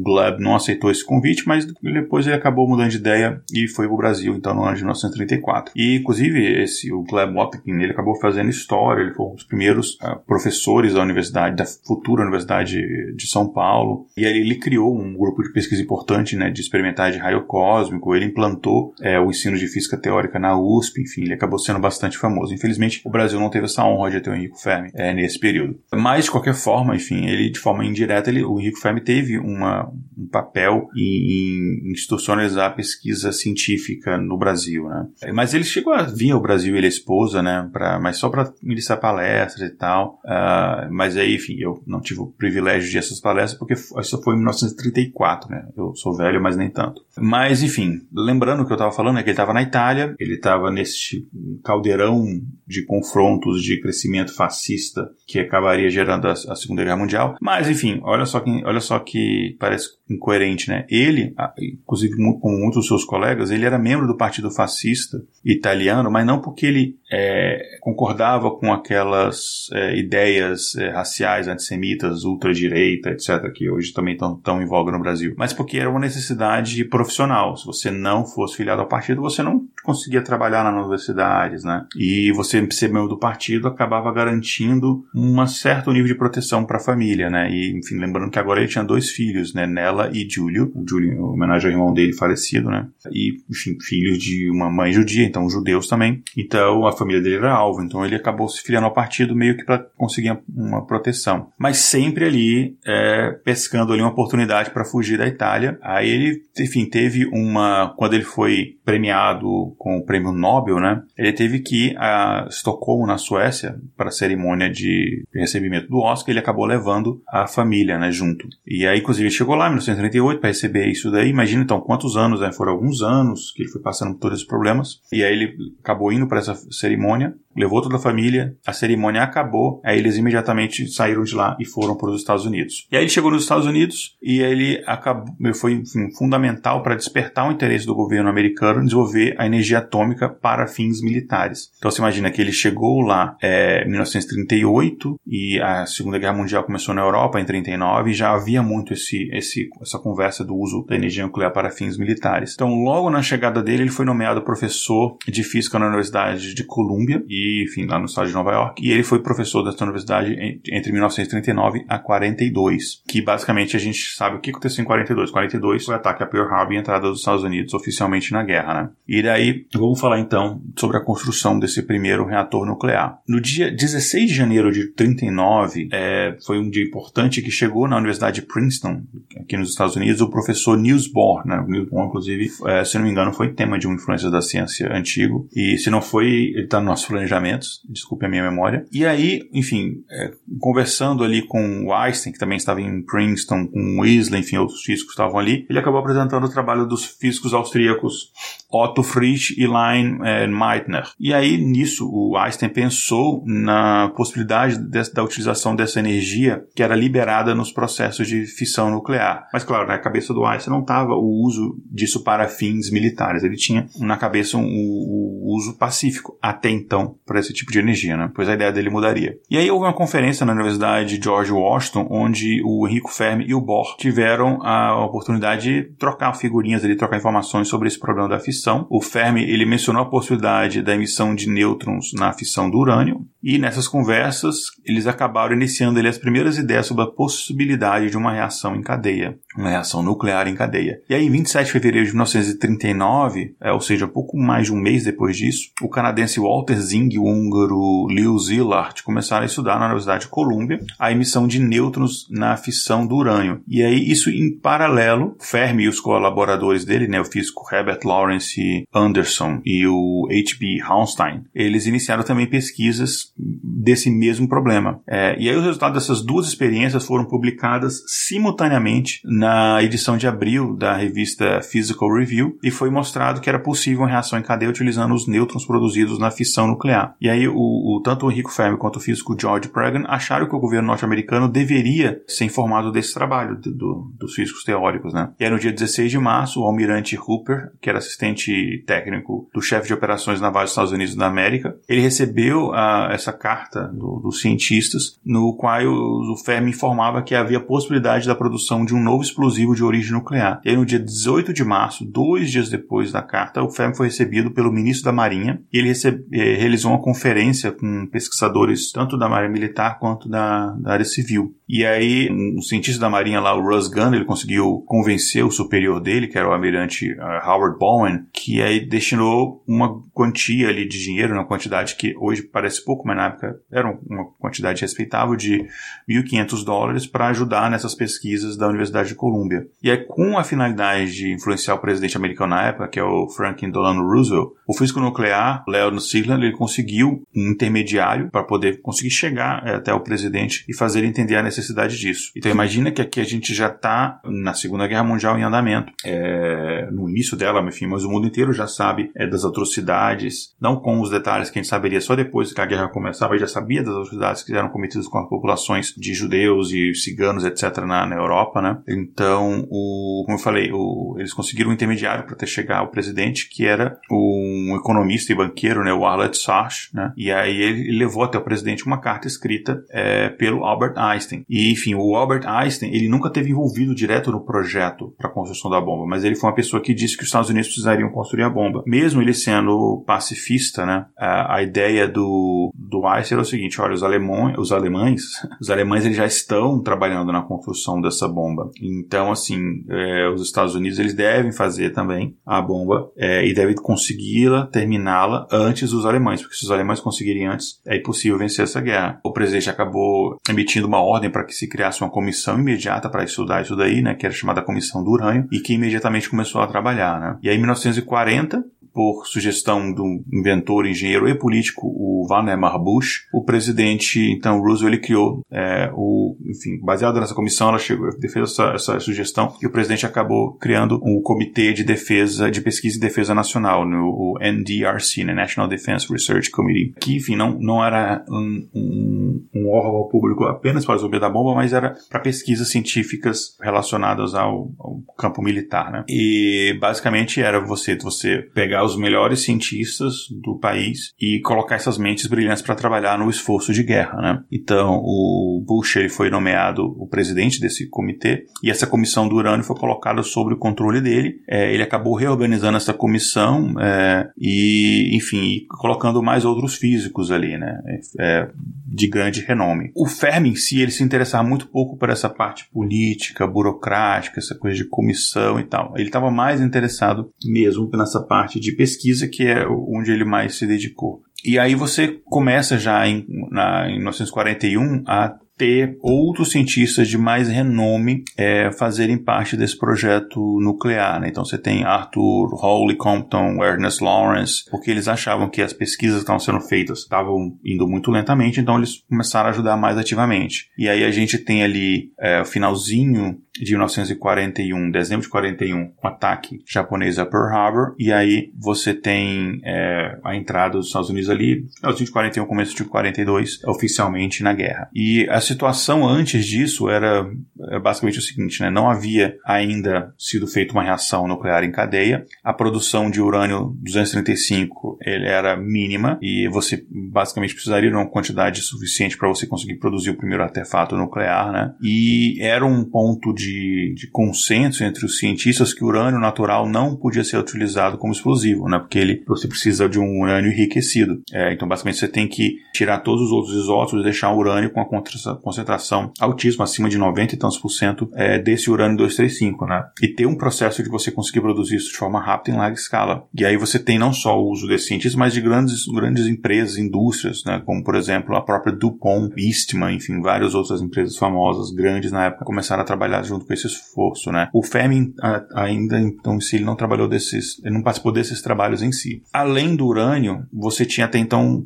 [0.08, 3.94] Gleb não aceitou esse convite, mas depois ele acabou mudando de ideia e foi para
[3.94, 5.72] o Brasil, então, no ano de 1934.
[5.76, 9.94] E, inclusive, esse, o Gleb Wategin, ele acabou fazendo história, ele foi um dos primeiros
[9.96, 12.78] uh, professores da universidade, da futura Universidade
[13.14, 17.10] de São Paulo, e aí ele criou um grupo de pesquisa importante, né, de experimentar
[17.12, 21.34] de raio cósmico, ele implantou é, o ensino de física teórica na USP, enfim, ele
[21.34, 22.54] acabou sendo bastante famoso.
[22.54, 25.78] Infelizmente, o Brasil não teve essa honra de ter o Henrico Fermi é, nesse período.
[25.92, 29.90] Mas, de qualquer forma, enfim, ele, de forma indireta, ele, o Henrico Fermi teve uma,
[30.16, 35.06] um papel em, em institucionalizar a pesquisa científica no Brasil, né?
[35.32, 38.52] Mas ele chegou a vir ao Brasil, ele a esposa, né, pra, mas só para
[38.62, 40.20] ministrar palestras e tal.
[40.24, 44.34] Uh, mas aí, enfim, eu não tive o privilégio de essas palestras porque isso foi
[44.34, 45.68] em 1934, né?
[45.76, 47.02] Eu sou velho, mas nem tanto.
[47.16, 50.34] Mas, enfim, lembrando o que eu estava falando, é que ele estava na Itália, ele
[50.34, 51.26] estava nesse
[51.64, 52.24] caldeirão
[52.66, 57.36] de confrontos de crescimento fascista que acabaria gerando a, a, Segunda Guerra Mundial.
[57.40, 60.86] Mas, enfim, olha só que, olha só que parece incoerente, né?
[60.88, 66.26] Ele, inclusive como muitos dos seus colegas, ele era membro do Partido Fascista italiano, mas
[66.26, 73.70] não porque ele é, concordava com aquelas é, ideias é, raciais, antissemitas, ultradireita, etc., que
[73.70, 77.56] hoje também estão em voga no Brasil, mas porque era uma necessidade profissional.
[77.56, 81.86] Se você não fosse filiado ao partido, você não conseguia trabalhar nas universidades, né?
[81.96, 86.80] E você ser membro do partido acabava garantindo um certo nível de proteção para a
[86.80, 87.50] família, né?
[87.50, 89.66] E, enfim, lembrando que agora ele tinha dois filhos, né?
[89.66, 90.70] Nela e Júlio.
[90.86, 92.86] Júlio, em homenagem ao irmão dele falecido, né?
[93.10, 96.22] E, enfim, filhos de uma mãe judia, então judeus também.
[96.36, 99.64] Então, a família dele era alvo, então ele acabou se filiando ao partido meio que
[99.64, 101.48] para conseguir uma proteção.
[101.58, 105.78] Mas sempre ali, é, pescando ali uma oportunidade para fugir da Itália.
[105.80, 107.94] Aí ele, enfim, teve uma...
[107.96, 111.02] Quando ele foi premiado com o prêmio Nobel, né?
[111.16, 116.30] Ele teve que ir a Estocolmo, na Suécia, para a cerimônia de recebimento do Oscar.
[116.30, 118.48] Ele acabou levando a família, né, junto.
[118.66, 121.30] E aí, inclusive, ele chegou lá em 1938 para receber isso daí.
[121.30, 122.52] Imagina então quantos anos, né?
[122.52, 125.00] Foram alguns anos que ele foi passando por todos esses problemas.
[125.12, 129.80] E aí ele acabou indo para essa cerimônia levou toda a família, a cerimônia acabou,
[129.84, 132.86] aí eles imediatamente saíram de lá e foram para os Estados Unidos.
[132.90, 137.48] E aí ele chegou nos Estados Unidos e ele acabou, foi enfim, fundamental para despertar
[137.48, 141.70] o interesse do governo americano em desenvolver a energia atômica para fins militares.
[141.78, 146.64] Então você imagina que ele chegou lá é, em 1938 e a Segunda Guerra Mundial
[146.64, 150.84] começou na Europa em 39 e já havia muito esse, esse, essa conversa do uso
[150.88, 152.54] da energia nuclear para fins militares.
[152.54, 157.22] Então logo na chegada dele ele foi nomeado professor de física na Universidade de Columbia
[157.28, 158.86] e enfim, lá no estado de Nova York.
[158.86, 164.36] E ele foi professor dessa universidade entre 1939 a 42, que basicamente a gente sabe
[164.36, 165.30] o que aconteceu em 42.
[165.30, 168.42] 42 foi o ataque a Pearl Harbor e a entrada dos Estados Unidos oficialmente na
[168.42, 168.90] guerra, né?
[169.06, 173.18] E daí, vamos falar então sobre a construção desse primeiro reator nuclear.
[173.26, 177.96] No dia 16 de janeiro de 39, é, foi um dia importante que chegou na
[177.96, 179.02] Universidade de Princeton,
[179.40, 181.64] aqui nos Estados Unidos, o professor Niels Bohr, né?
[181.66, 184.92] Niels Bohr, inclusive, é, se não me engano, foi tema de uma influência da ciência
[184.92, 185.48] antigo.
[185.54, 188.84] E se não foi, ele está no nosso planejamento planejamentos, desculpe a minha memória.
[188.90, 193.78] E aí, enfim, é, conversando ali com o Einstein, que também estava em Princeton, com
[193.78, 198.32] o Weasley, enfim, outros físicos estavam ali, ele acabou apresentando o trabalho dos físicos austríacos
[198.70, 201.10] Otto Frisch e Lein é, Meitner.
[201.18, 206.94] E aí, nisso, o Einstein pensou na possibilidade de, da utilização dessa energia que era
[206.94, 209.48] liberada nos processos de fissão nuclear.
[209.52, 213.42] Mas, claro, na cabeça do Einstein não estava o uso disso para fins militares.
[213.42, 218.16] Ele tinha na cabeça um, o uso pacífico, até então, para esse tipo de energia,
[218.16, 218.30] né?
[218.34, 219.38] Pois a ideia dele mudaria.
[219.50, 223.60] E aí houve uma conferência na Universidade George Washington, onde o Enrico Fermi e o
[223.60, 228.57] Bohr tiveram a oportunidade de trocar figurinhas ali, trocar informações sobre esse problema da fissão.
[228.90, 233.58] O Fermi, ele mencionou a possibilidade da emissão de nêutrons na fissão do urânio, e
[233.58, 238.74] nessas conversas, eles acabaram iniciando ali as primeiras ideias sobre a possibilidade de uma reação
[238.74, 241.00] em cadeia, uma reação nuclear em cadeia.
[241.08, 244.76] E aí, em 27 de fevereiro de 1939, é, ou seja, pouco mais de um
[244.76, 249.78] mês depois disso, o canadense Walter Zing e o húngaro Leo Szilard começaram a estudar
[249.78, 253.60] na Universidade de Columbia a emissão de nêutrons na fissão do urânio.
[253.66, 258.86] E aí, isso em paralelo, Fermi e os colaboradores dele, né, o físico Herbert Lawrence
[258.94, 260.80] Anderson e o H.B.
[260.84, 265.00] Hauenstein, eles iniciaram também pesquisas desse mesmo problema.
[265.06, 269.47] É, e aí os resultados dessas duas experiências foram publicadas simultaneamente na
[269.82, 274.38] edição de abril da revista Physical Review e foi mostrado que era possível uma reação
[274.38, 277.14] em cadeia utilizando os nêutrons produzidos na fissão nuclear.
[277.20, 280.56] E aí o, o tanto o Enrico Fermi quanto o físico George Pragan acharam que
[280.56, 285.30] o governo norte-americano deveria ser informado desse trabalho do, do, dos físicos teóricos, né?
[285.38, 289.60] E aí no dia 16 de março, o almirante Hooper, que era assistente técnico do
[289.60, 294.20] chefe de operações navais dos Estados Unidos da América, ele recebeu a, essa carta do,
[294.20, 299.02] dos cientistas, no qual o, o Fermi informava que havia possibilidade da produção de um
[299.02, 300.60] novo explosivo de origem nuclear.
[300.64, 304.06] E aí, no dia 18 de março, dois dias depois da carta, o Fermi foi
[304.06, 309.18] recebido pelo ministro da Marinha e ele recebe, eh, realizou uma conferência com pesquisadores tanto
[309.18, 311.54] da Marinha Militar quanto da, da área civil.
[311.68, 316.00] E aí, um cientista da Marinha lá, o Russ Gunn, ele conseguiu convencer o superior
[316.00, 320.98] dele, que era o almirante uh, Howard Bowen, que aí destinou uma quantia ali de
[320.98, 325.68] dinheiro, uma quantidade que hoje parece pouco, mas na época era uma quantidade respeitável de
[326.08, 329.66] 1.500 dólares para ajudar nessas pesquisas da Universidade de Colômbia.
[329.82, 333.28] E aí, com a finalidade de influenciar o presidente americano na época, que é o
[333.28, 339.10] Franklin Delano Roosevelt, o físico nuclear, Leon Sigland, ele conseguiu um intermediário para poder conseguir
[339.10, 342.32] chegar eh, até o presidente e fazer ele entender a necessidade disso.
[342.36, 346.88] Então imagina que aqui a gente já está na Segunda Guerra Mundial em andamento, é,
[346.90, 351.00] no início dela, enfim, mas o mundo inteiro já sabe é, das atrocidades, não com
[351.00, 353.82] os detalhes que a gente saberia só depois que a guerra começava, e já sabia
[353.82, 358.16] das atrocidades que eram cometidas com as populações de judeus e ciganos, etc., na, na
[358.16, 358.78] Europa, né?
[359.12, 363.48] Então, o, como eu falei, o, eles conseguiram um intermediário para até chegar ao presidente,
[363.50, 367.12] que era um economista e banqueiro, né, o Arlett Sach, né?
[367.16, 371.44] E aí ele levou até o presidente uma carta escrita é, pelo Albert Einstein.
[371.48, 375.70] E, enfim, o Albert Einstein, ele nunca teve envolvido direto no projeto para a construção
[375.70, 378.44] da bomba, mas ele foi uma pessoa que disse que os Estados Unidos precisariam construir
[378.44, 378.82] a bomba.
[378.86, 381.06] Mesmo ele sendo pacifista, né?
[381.18, 385.22] A, a ideia do, do Einstein era o seguinte: olha, os alemães, os alemães,
[385.60, 388.70] os alemães eles já estão trabalhando na construção dessa bomba.
[388.98, 393.74] Então, assim, é, os Estados Unidos eles devem fazer também a bomba é, e devem
[393.74, 398.80] consegui-la, terminá-la antes dos alemães, porque se os alemães conseguirem antes, é impossível vencer essa
[398.80, 399.20] guerra.
[399.24, 403.62] O presidente acabou emitindo uma ordem para que se criasse uma comissão imediata para estudar
[403.62, 407.20] isso daí, né, que era chamada Comissão do Urânio, e que imediatamente começou a trabalhar,
[407.20, 407.38] né.
[407.42, 408.64] E aí, em 1940,
[408.98, 415.00] por sugestão do inventor, engenheiro e político, o Vannevar Bush, o presidente, então, Roosevelt, ele
[415.00, 419.70] criou é, o, enfim, baseado nessa comissão, ela chegou, fez essa, essa sugestão e o
[419.70, 425.22] presidente acabou criando um comitê de defesa, de pesquisa e defesa nacional, no o NDRC,
[425.22, 430.42] né, National Defense Research Committee, que, enfim, não, não era um, um, um órgão público
[430.42, 435.92] apenas para resolver da bomba, mas era para pesquisas científicas relacionadas ao, ao campo militar,
[435.92, 436.04] né?
[436.08, 442.26] E basicamente era você, você pegar os melhores cientistas do país e colocar essas mentes
[442.26, 444.42] brilhantes para trabalhar no esforço de guerra, né?
[444.50, 449.64] Então, o Bush ele foi nomeado o presidente desse comitê e essa comissão do urânio
[449.64, 451.40] foi colocada sob o controle dele.
[451.48, 457.80] É, ele acabou reorganizando essa comissão é, e, enfim, colocando mais outros físicos ali, né?
[458.18, 458.48] É,
[458.86, 459.92] de grande renome.
[459.94, 464.54] O Fermi em si, ele se interessava muito pouco por essa parte política, burocrática, essa
[464.54, 465.92] coisa de comissão e tal.
[465.96, 470.64] Ele estava mais interessado mesmo nessa parte de pesquisa, que é onde ele mais se
[470.64, 471.20] dedicou.
[471.44, 477.48] E aí você começa já em, na, em 1941 a ter outros cientistas de mais
[477.48, 481.20] renome é, fazerem parte desse projeto nuclear.
[481.20, 481.28] Né?
[481.28, 486.22] Então você tem Arthur Hawley Compton, Ernest Lawrence, porque eles achavam que as pesquisas que
[486.22, 490.68] estavam sendo feitas estavam indo muito lentamente, então eles começaram a ajudar mais ativamente.
[490.78, 496.06] E aí a gente tem ali é, o finalzinho de 1941, dezembro de 41, o
[496.06, 501.30] ataque japonês a Pearl Harbor, e aí você tem é, a entrada dos Estados Unidos
[501.30, 504.88] ali, finalzinho de 41, começo de 42, oficialmente na guerra.
[504.94, 507.28] E a situação antes disso era
[507.70, 508.70] é, basicamente o seguinte, né?
[508.70, 514.98] Não havia ainda sido feita uma reação nuclear em cadeia, a produção de urânio 235
[515.00, 520.10] ele era mínima e você basicamente precisaria de uma quantidade suficiente para você conseguir produzir
[520.10, 521.74] o primeiro artefato nuclear, né?
[521.82, 526.68] E era um ponto de de, de consenso entre os cientistas que o urânio natural
[526.68, 528.78] não podia ser utilizado como explosivo, né?
[528.78, 531.22] Porque ele, você precisa de um urânio enriquecido.
[531.32, 534.70] É, então, basicamente, você tem que tirar todos os outros isótopos e deixar o urânio
[534.70, 539.66] com a concentração altíssima, acima de 90 e tantos por cento é, desse urânio 235,
[539.66, 539.84] né?
[540.02, 543.24] E ter um processo de você conseguir produzir isso de forma rápida em larga escala.
[543.34, 546.76] E aí você tem não só o uso desses cientistas, mas de grandes, grandes empresas,
[546.76, 547.62] indústrias, né?
[547.64, 552.44] Como, por exemplo, a própria DuPont, Eastman, enfim, várias outras empresas famosas, grandes na época,
[552.44, 554.48] começaram a trabalhar junto junto com esse esforço, né?
[554.52, 555.14] O Fermi
[555.54, 559.22] ainda, então, se ele não trabalhou desses, ele não participou desses trabalhos em si.
[559.32, 561.62] Além do urânio, você tinha até então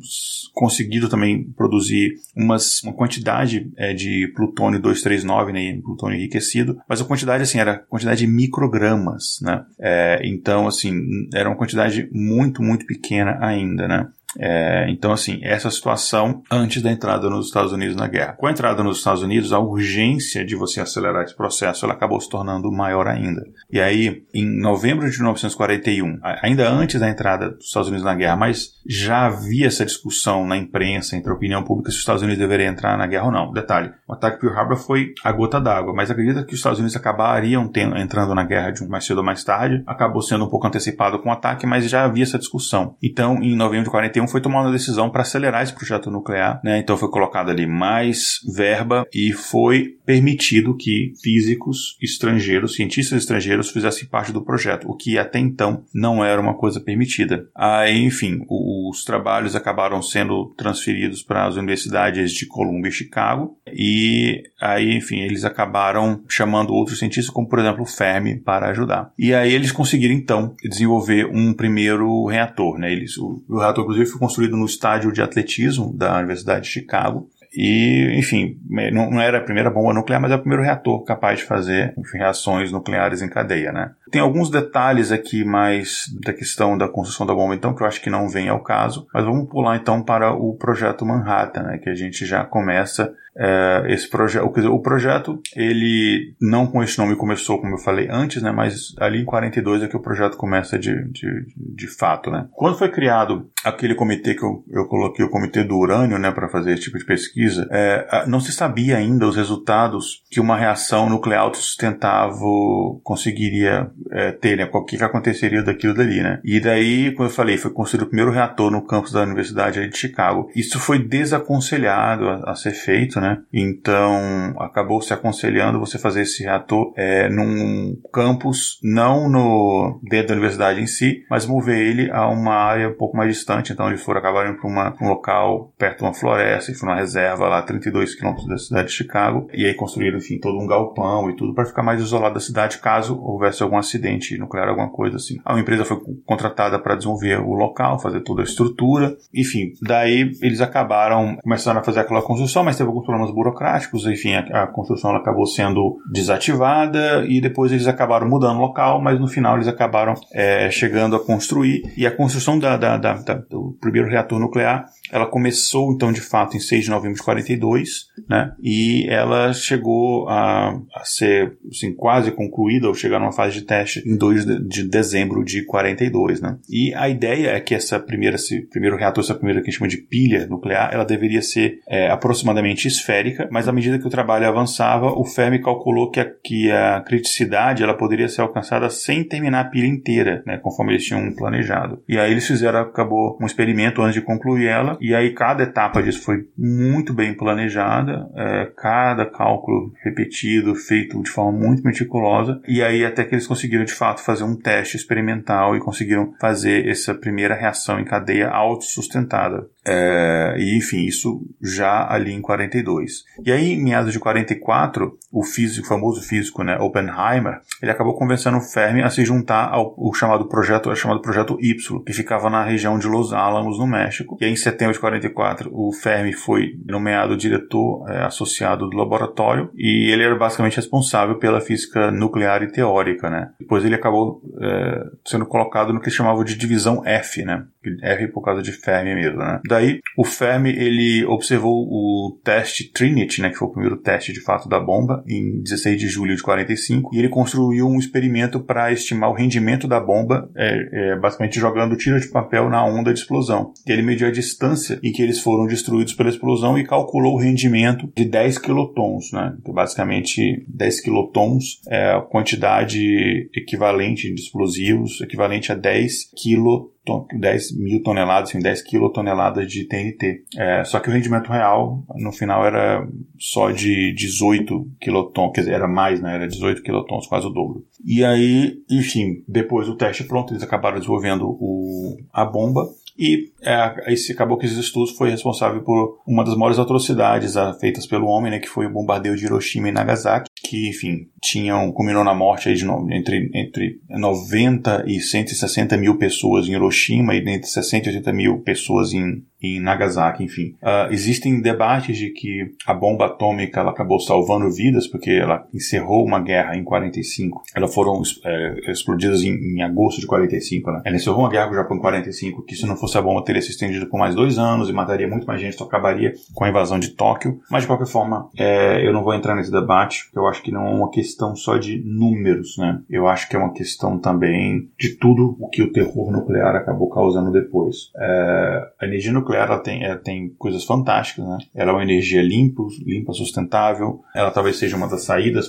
[0.53, 7.05] conseguido também produzir umas, uma quantidade é, de plutônio 239, né, plutônio enriquecido, mas a
[7.05, 9.65] quantidade, assim, era quantidade de microgramas, né?
[9.79, 10.93] É, então, assim,
[11.33, 14.07] era uma quantidade muito, muito pequena ainda, né?
[14.39, 18.33] É, então, assim, essa situação antes da entrada nos Estados Unidos na guerra.
[18.33, 22.19] Com a entrada nos Estados Unidos, a urgência de você acelerar esse processo ela acabou
[22.19, 23.41] se tornando maior ainda.
[23.71, 28.35] E aí, em novembro de 1941, ainda antes da entrada dos Estados Unidos na guerra,
[28.35, 32.39] mas já havia essa discussão na imprensa, entre a opinião pública, se os Estados Unidos
[32.39, 33.51] deveriam entrar na guerra ou não.
[33.51, 36.95] Detalhe, o ataque Pearl Harbor foi a gota d'água, mas acredita que os Estados Unidos
[36.95, 39.83] acabariam tendo, entrando na guerra de um mais cedo ou mais tarde.
[39.85, 42.95] Acabou sendo um pouco antecipado com o ataque, mas já havia essa discussão.
[43.01, 46.79] Então, em novembro de 41, foi tomada uma decisão para acelerar esse projeto nuclear, né?
[46.79, 54.07] Então foi colocado ali mais verba e foi permitido que físicos estrangeiros, cientistas estrangeiros fizessem
[54.07, 57.47] parte do projeto, o que até então não era uma coisa permitida.
[57.55, 64.43] Aí, enfim, os trabalhos acabaram sendo transferidos para as universidades de Columbia e Chicago e
[64.61, 69.11] aí, enfim, eles acabaram chamando outros cientistas, como por exemplo o Fermi, para ajudar.
[69.17, 72.91] E aí eles conseguiram então desenvolver um primeiro reator, né?
[72.91, 77.29] Eles, o, o reator inclusive foi construído no estádio de atletismo da Universidade de Chicago.
[77.55, 78.57] E, enfim,
[78.91, 82.17] não, era a primeira bomba nuclear, mas é o primeiro reator capaz de fazer enfim,
[82.17, 83.91] reações nucleares em cadeia, né?
[84.11, 88.01] Tem alguns detalhes aqui mais da questão da construção da bomba, então, que eu acho
[88.01, 89.07] que não vem ao caso.
[89.13, 91.77] Mas vamos pular então para o projeto Manhattan, né?
[91.77, 97.15] Que a gente já começa é, esse projeto, o projeto, ele não com esse nome
[97.15, 100.77] começou, como eu falei antes, né, mas ali em 42 é que o projeto começa
[100.77, 102.47] de, de, de fato, né.
[102.51, 106.49] Quando foi criado aquele comitê que eu, eu coloquei, o comitê do urânio, né, para
[106.49, 111.09] fazer esse tipo de pesquisa, é, não se sabia ainda os resultados que uma reação
[111.09, 116.39] nuclear autossustentável conseguiria é, ter, né, o que, que aconteceria daquilo dali, né.
[116.43, 119.97] E daí, como eu falei, foi construído o primeiro reator no campus da Universidade de
[119.97, 120.49] Chicago.
[120.55, 123.41] Isso foi desaconselhado a, a ser feito, né?
[123.53, 130.33] Então acabou se aconselhando você fazer esse reator é, num campus, não no dentro da
[130.33, 133.71] universidade em si, mas mover ele a uma área um pouco mais distante.
[133.71, 137.47] Então eles foram acabaram para um local perto de uma floresta e foi uma reserva
[137.47, 141.35] lá 32 quilômetros da cidade de Chicago e aí construíram enfim todo um galpão e
[141.35, 145.39] tudo para ficar mais isolado da cidade caso houvesse algum acidente nuclear alguma coisa assim.
[145.45, 149.73] A empresa foi contratada para desenvolver o local, fazer toda a estrutura, enfim.
[149.81, 154.63] Daí eles acabaram começando a fazer aquela construção, mas teve alguns problemas burocráticos, enfim, a,
[154.63, 159.67] a construção acabou sendo desativada e depois eles acabaram mudando local, mas no final eles
[159.67, 161.93] acabaram é, chegando a construir.
[161.95, 166.57] E a construção da, da, da, do primeiro reator nuclear ela começou, então, de fato,
[166.57, 168.51] em 6 de novembro de 42, né?
[168.61, 174.03] E ela chegou a, a ser, assim, quase concluída, ou chegar numa fase de teste
[174.07, 176.57] em 2 de, de dezembro de 42, né?
[176.67, 179.77] E a ideia é que essa primeira, esse primeiro reator, essa primeira que a gente
[179.77, 184.09] chama de pilha nuclear, ela deveria ser é, aproximadamente esférica, mas à medida que o
[184.09, 189.23] trabalho avançava, o Fermi calculou que a, que a criticidade ela poderia ser alcançada sem
[189.23, 190.57] terminar a pilha inteira, né?
[190.57, 192.01] Conforme eles tinham planejado.
[192.09, 196.01] E aí eles fizeram, acabou um experimento antes de concluir ela, e aí cada etapa
[196.01, 202.81] disso foi muito bem planejada, é, cada cálculo repetido, feito de forma muito meticulosa, e
[202.81, 207.13] aí até que eles conseguiram de fato fazer um teste experimental e conseguiram fazer essa
[207.13, 209.67] primeira reação em cadeia autossustentada.
[209.85, 213.23] É, e enfim, isso já ali em 42.
[213.45, 218.15] E aí, em meados de 44, o físico, o famoso físico, né, Oppenheimer, ele acabou
[218.15, 222.13] convencendo o Fermi a se juntar ao, ao chamado projeto, ao chamado projeto Y, que
[222.13, 224.37] ficava na região de Los Alamos, no México.
[224.39, 229.69] E aí, em setembro de 44, o Fermi foi nomeado diretor é, associado do laboratório
[229.75, 233.49] e ele era basicamente responsável pela física nuclear e teórica, né.
[233.59, 237.65] Depois ele acabou é, sendo colocado no que chamava de divisão F, né.
[238.01, 239.59] F por causa de Fermi mesmo, né.
[239.73, 244.39] Daí, o Fermi, ele observou o teste Trinity, né, que foi o primeiro teste de
[244.39, 248.91] fato da bomba, em 16 de julho de 45, e ele construiu um experimento para
[248.91, 253.19] estimar o rendimento da bomba, é, é, basicamente jogando tiro de papel na onda de
[253.19, 253.73] explosão.
[253.87, 257.39] E ele mediu a distância em que eles foram destruídos pela explosão e calculou o
[257.39, 265.19] rendimento de 10 quilotons, né, que basicamente 10 quilotons é a quantidade equivalente de explosivos,
[265.19, 266.92] equivalente a 10 quilotons
[267.37, 270.43] 10 mil toneladas, assim, 10 quilotoneladas de TNT.
[270.57, 273.07] É, só que o rendimento real, no final, era
[273.37, 276.35] só de 18 quilotons, quer dizer, era mais, né?
[276.35, 277.85] Era 18 quilotons, quase o dobro.
[278.05, 282.87] E aí, enfim, depois do teste pronto, eles acabaram desenvolvendo o, a bomba.
[283.17, 288.07] E é, esse acabou que esses estudos foi responsável por uma das maiores atrocidades feitas
[288.07, 292.23] pelo homem, né, que foi o bombardeio de Hiroshima e Nagasaki, que, enfim, tinham, culminou
[292.23, 297.67] na morte aí de entre, entre 90 e 160 mil pessoas em Hiroshima e entre
[297.67, 300.75] 60 e 80 mil pessoas em, em Nagasaki, enfim.
[300.81, 306.25] Uh, existem debates de que a bomba atômica ela acabou salvando vidas porque ela encerrou
[306.25, 307.61] uma guerra em 45.
[307.75, 311.01] Elas foram é, explodidas em, em, agosto de 45, né?
[311.03, 313.43] Ela encerrou uma guerra com o Japão em 45, que se não fosse a bomba
[313.43, 316.63] teria se estendido por mais dois anos e mataria muito mais gente, só acabaria com
[316.63, 317.59] a invasão de Tóquio.
[317.69, 320.71] Mas de qualquer forma, é, eu não vou entrar nesse debate, porque eu acho que
[320.71, 323.01] não é uma questão só de números, né?
[323.09, 327.09] Eu acho que é uma questão também de tudo o que o terror nuclear acabou
[327.09, 328.11] causando depois.
[328.17, 331.57] É, a energia nuclear ela tem, ela tem coisas fantásticas, né?
[331.73, 334.21] Ela é uma energia limpa, limpa, sustentável.
[334.35, 335.67] Ela talvez seja uma das saídas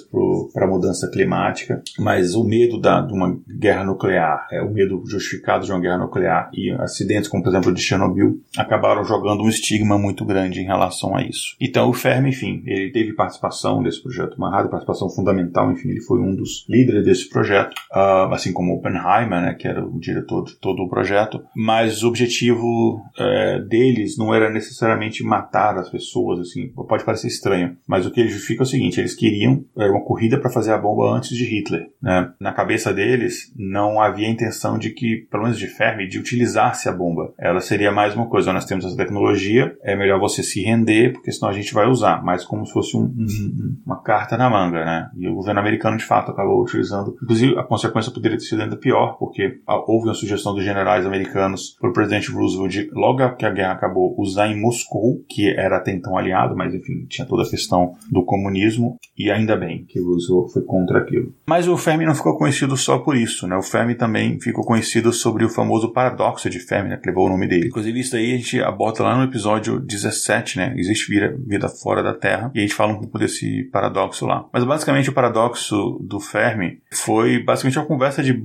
[0.52, 5.02] para a mudança climática, mas o medo da, de uma guerra nuclear, é, o medo
[5.06, 9.48] justificado de uma guerra nuclear e acidentes como, por exemplo, de Chernobyl, acabaram jogando um
[9.48, 11.56] estigma muito grande em relação a isso.
[11.60, 16.20] Então, o Fermi, enfim, ele teve participação nesse projeto Manhattan, participação fundamental, enfim, ele foi
[16.20, 20.56] um dos líderes desse projeto, uh, assim como Oppenheimer, né, que era o diretor de
[20.56, 26.68] todo o projeto, mas o objetivo uh, deles não era necessariamente matar as pessoas, assim,
[26.68, 30.04] pode parecer estranho, mas o que ele justifica é o seguinte, eles queriam, era uma
[30.04, 34.78] corrida para fazer a bomba antes de Hitler, né, na cabeça deles não havia intenção
[34.78, 38.52] de que, pelo menos de Fermi, de utilizar-se a bomba, ela seria mais uma coisa,
[38.52, 42.22] nós temos essa tecnologia, é melhor você se render, porque senão a gente vai usar,
[42.22, 45.10] mas como se fosse um, um, uma carta na manga, né?
[45.16, 47.16] E o governo americano, de fato, acabou utilizando.
[47.22, 51.76] Inclusive, a consequência poderia ter sido ainda pior, porque houve uma sugestão dos generais americanos
[51.80, 55.76] para o presidente Roosevelt, de, logo que a guerra acabou, usar em Moscou, que era
[55.76, 60.00] até então aliado, mas enfim, tinha toda a questão do comunismo, e ainda bem que
[60.00, 61.32] Roosevelt foi contra aquilo.
[61.46, 63.56] Mas o Fermi não ficou conhecido só por isso, né?
[63.56, 66.96] O Fermi também ficou conhecido sobre o famoso paradoxo de Fermi, né?
[66.96, 67.68] Que levou o nome dele.
[67.68, 70.74] Inclusive, isso aí a gente aborda lá no episódio 17, né?
[70.76, 74.46] Existe vida, vida fora da Terra, e a gente fala um pouco desse paradoxo lá.
[74.54, 78.40] Mas basicamente o paradoxo do Fermi foi basicamente uma conversa de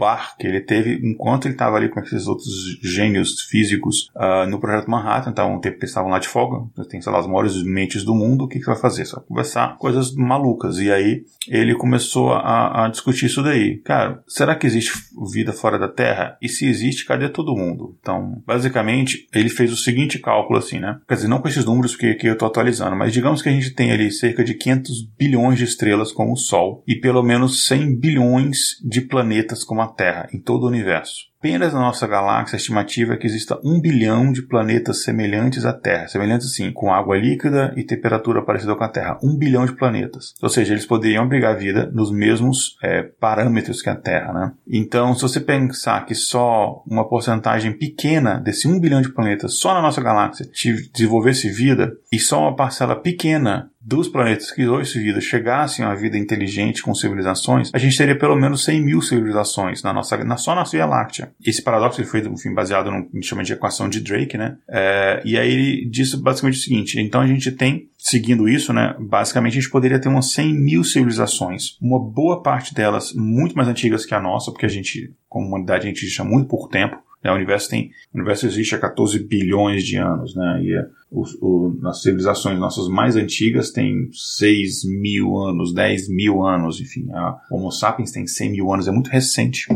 [0.00, 2.48] bar que ele teve enquanto ele estava ali com esses outros
[2.82, 5.30] gênios físicos uh, no projeto Manhattan.
[5.30, 8.02] Então, um tempo que eles estavam lá de folga, tem, sei lá, as maiores mentes
[8.02, 9.04] do mundo, o que, que vai fazer?
[9.04, 10.78] Só conversar coisas malucas.
[10.78, 13.76] E aí ele começou a, a discutir isso daí.
[13.84, 14.92] Cara, será que existe
[15.30, 16.38] vida fora da Terra?
[16.40, 17.94] E se existe, cadê todo mundo?
[18.00, 20.98] Então, basicamente, ele fez o seguinte cálculo assim, né?
[21.06, 23.52] Quer dizer, não com esses números porque aqui eu estou atualizando, mas digamos que a
[23.52, 27.66] gente tem ali cerca de 500 bilhões de estrelas como o Sol e pelo menos
[27.66, 31.30] 100 bilhões de planetas como a Terra em todo o universo.
[31.40, 35.72] Apenas na nossa galáxia, a estimativa é que exista um bilhão de planetas semelhantes à
[35.72, 36.06] Terra.
[36.06, 39.18] Semelhantes, assim, com água líquida e temperatura parecida com a Terra.
[39.22, 40.34] Um bilhão de planetas.
[40.42, 44.52] Ou seja, eles poderiam abrigar vida nos mesmos é, parâmetros que a Terra, né?
[44.68, 49.72] Então, se você pensar que só uma porcentagem pequena desse um bilhão de planetas, só
[49.72, 50.46] na nossa galáxia,
[50.92, 56.16] desenvolvesse vida, e só uma parcela pequena dos planetas que hoje vida chegassem a vida
[56.16, 60.54] inteligente com civilizações, a gente teria pelo menos 100 mil civilizações na nossa, na, só
[60.54, 61.32] na Via Láctea.
[61.44, 64.56] Esse paradoxo ele foi enfim, baseado no que chama de equação de Drake, né?
[64.68, 68.94] É, e aí ele disse basicamente o seguinte: então a gente tem, seguindo isso, né?
[69.00, 73.68] Basicamente a gente poderia ter umas 100 mil civilizações, uma boa parte delas muito mais
[73.68, 76.68] antigas que a nossa, porque a gente, como humanidade, a gente existe há muito pouco
[76.68, 80.62] tempo O universo tem, o universo existe há 14 bilhões de anos, né?
[80.62, 80.74] E
[81.10, 87.10] o, o, as civilizações nossas mais antigas têm 6 mil anos, 10 mil anos, enfim.
[87.12, 89.66] A Homo sapiens tem 100 mil anos, é muito recente.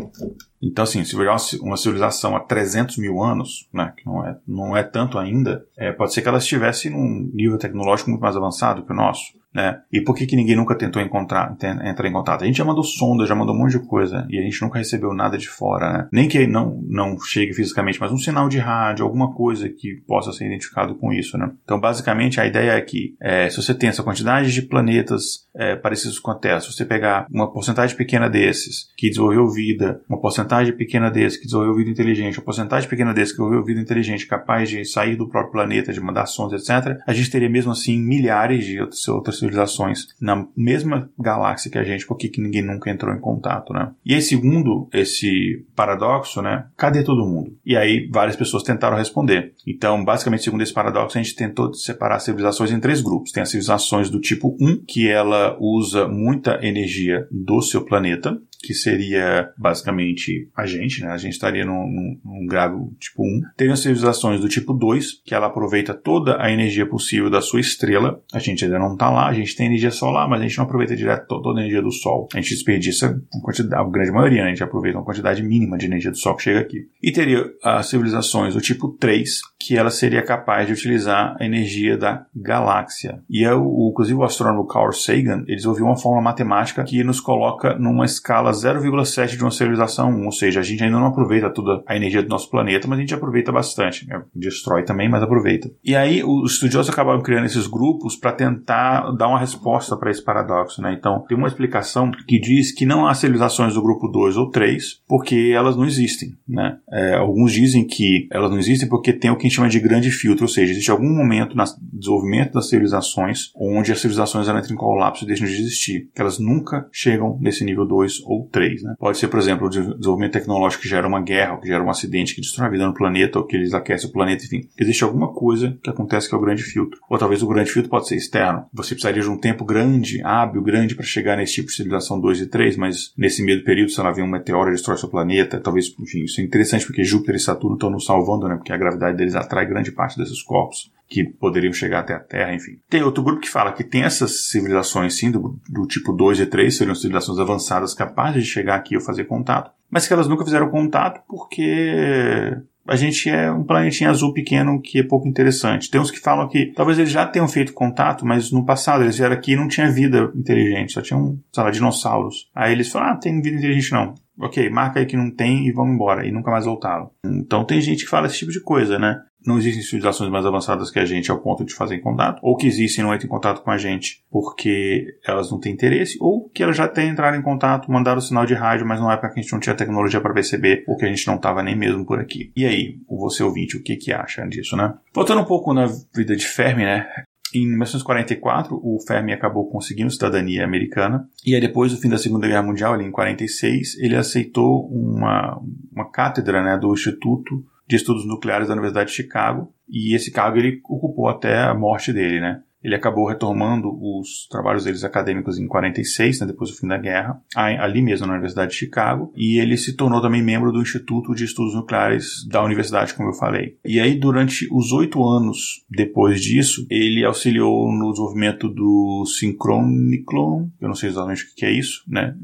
[0.61, 1.29] Então, assim, se vier
[1.61, 5.91] uma civilização há 300 mil anos, né, que não é, não é tanto ainda, é,
[5.91, 9.35] pode ser que ela estivesse num nível tecnológico muito mais avançado que o nosso.
[9.55, 9.79] Né?
[9.89, 12.43] E por que, que ninguém nunca tentou encontrar, entrar em contato?
[12.43, 14.77] A gente já mandou sonda, já mandou um monte de coisa e a gente nunca
[14.77, 16.07] recebeu nada de fora, né?
[16.11, 20.33] Nem que não, não chegue fisicamente, mas um sinal de rádio, alguma coisa que possa
[20.33, 21.49] ser identificado com isso, né?
[21.63, 25.77] Então, basicamente, a ideia é que é, se você tem essa quantidade de planetas é,
[25.77, 30.19] parecidos com a Terra, se você pegar uma porcentagem pequena desses que desenvolveu vida, uma
[30.19, 34.27] porcentagem pequena desses que desenvolveu vida inteligente, uma porcentagem pequena desses que desenvolveu vida inteligente
[34.27, 37.97] capaz de sair do próprio planeta, de mandar sondas, etc., a gente teria mesmo assim
[37.97, 42.89] milhares de outras, outras civilizações na mesma galáxia que a gente, por que ninguém nunca
[42.89, 43.91] entrou em contato, né?
[44.05, 46.65] E aí, segundo esse paradoxo, né?
[46.77, 47.55] Cadê todo mundo?
[47.65, 49.53] E aí, várias pessoas tentaram responder.
[49.65, 53.31] Então, basicamente, segundo esse paradoxo, a gente tentou separar civilizações em três grupos.
[53.31, 58.73] Tem as civilizações do tipo 1, que ela usa muita energia do seu planeta, que
[58.73, 61.11] seria basicamente a gente, né?
[61.11, 63.41] A gente estaria num, num, num grau tipo 1.
[63.55, 67.59] Tem as civilizações do tipo 2, que ela aproveita toda a energia possível da sua
[67.59, 68.21] estrela.
[68.33, 70.65] A gente ainda não está lá, a gente tem energia solar, mas a gente não
[70.65, 72.27] aproveita direto toda a energia do Sol.
[72.33, 74.47] A gente desperdiça uma quantidade, a grande maioria, né?
[74.47, 76.87] A gente aproveita uma quantidade mínima de energia do Sol que chega aqui.
[77.01, 81.97] E teria as civilizações do tipo 3, que ela seria capaz de utilizar a energia
[81.97, 83.19] da galáxia.
[83.29, 87.19] E é o, inclusive o astrônomo Carl Sagan, ele desenvolveu uma fórmula matemática que nos
[87.19, 91.49] coloca numa escala 0,7 de uma civilização 1, ou seja, a gente ainda não aproveita
[91.49, 94.07] toda a energia do nosso planeta, mas a gente aproveita bastante.
[94.07, 94.21] Né?
[94.33, 95.69] Destrói também, mas aproveita.
[95.83, 100.23] E aí os estudiosos acabaram criando esses grupos para tentar dar uma resposta para esse
[100.23, 100.81] paradoxo.
[100.81, 100.95] Né?
[100.97, 105.01] Então, tem uma explicação que diz que não há civilizações do grupo 2 ou 3
[105.07, 106.35] porque elas não existem.
[106.47, 106.77] Né?
[106.91, 109.79] É, alguns dizem que elas não existem porque tem o que a gente chama de
[109.79, 114.71] grande filtro, ou seja, existe algum momento no desenvolvimento das civilizações onde as civilizações entram
[114.71, 118.83] em colapso e deixam de existir, que elas nunca chegam nesse nível 2 ou 3.
[118.83, 118.95] Né?
[118.99, 121.89] Pode ser, por exemplo, o desenvolvimento tecnológico que gera uma guerra, ou que gera um
[121.89, 124.67] acidente que destrói a vida no planeta, ou que eles aquecem o planeta, enfim.
[124.77, 126.99] Existe alguma coisa que acontece que é o grande filtro.
[127.09, 128.65] Ou talvez o grande filtro pode ser externo.
[128.73, 132.41] Você precisaria de um tempo grande, hábil, grande, para chegar nesse tipo de civilização 2
[132.41, 135.59] e 3, mas nesse meio período, se ela vem um meteoro e destrói seu planeta,
[135.59, 138.55] talvez, enfim, isso é interessante porque Júpiter e Saturno estão nos salvando, né?
[138.55, 142.53] Porque a gravidade deles atrai grande parte desses corpos que poderiam chegar até a Terra,
[142.53, 142.79] enfim.
[142.89, 146.45] Tem outro grupo que fala que tem essas civilizações, sim, do, do tipo 2 e
[146.45, 150.43] 3, seriam civilizações avançadas capazes de chegar aqui ou fazer contato, mas que elas nunca
[150.43, 155.89] fizeram contato porque a gente é um planetinha azul pequeno que é pouco interessante.
[155.89, 159.17] Tem uns que falam que talvez eles já tenham feito contato, mas no passado eles
[159.17, 162.49] vieram aqui e não tinha vida inteligente, só tinham, sei lá, dinossauros.
[162.53, 164.13] Aí eles falaram, ah, tem vida inteligente não.
[164.39, 166.27] Ok, marca aí que não tem e vamos embora.
[166.27, 167.09] E nunca mais voltaram.
[167.25, 169.21] Então tem gente que fala esse tipo de coisa, né?
[169.45, 172.67] Não existem civilizações mais avançadas que a gente ao ponto de fazer contato, ou que
[172.67, 176.49] existem e não entram em contato com a gente porque elas não têm interesse, ou
[176.49, 179.39] que elas já têm entrado em contato, mandaram sinal de rádio, mas não é porque
[179.39, 182.05] a gente não tinha tecnologia para perceber, ou que a gente não estava nem mesmo
[182.05, 182.51] por aqui.
[182.55, 184.93] E aí, você ouvinte, o que que acha disso, né?
[185.13, 187.07] Voltando um pouco na vida de Fermi, né?
[187.53, 192.47] Em 1944, o Fermi acabou conseguindo cidadania americana, e aí depois do fim da Segunda
[192.47, 195.61] Guerra Mundial, ali em 46, ele aceitou uma,
[195.93, 200.57] uma cátedra né, do Instituto de Estudos Nucleares da Universidade de Chicago, e esse cargo
[200.57, 202.61] ele ocupou até a morte dele, né?
[202.83, 207.41] Ele acabou retomando os trabalhos deles acadêmicos em 46, né, depois do fim da guerra,
[207.55, 211.45] ali mesmo na Universidade de Chicago, e ele se tornou também membro do Instituto de
[211.45, 213.79] Estudos Nucleares da universidade, como eu falei.
[213.83, 220.87] E aí, durante os oito anos depois disso, ele auxiliou no desenvolvimento do Synchroniclone, eu
[220.87, 222.35] não sei exatamente o que é isso, né,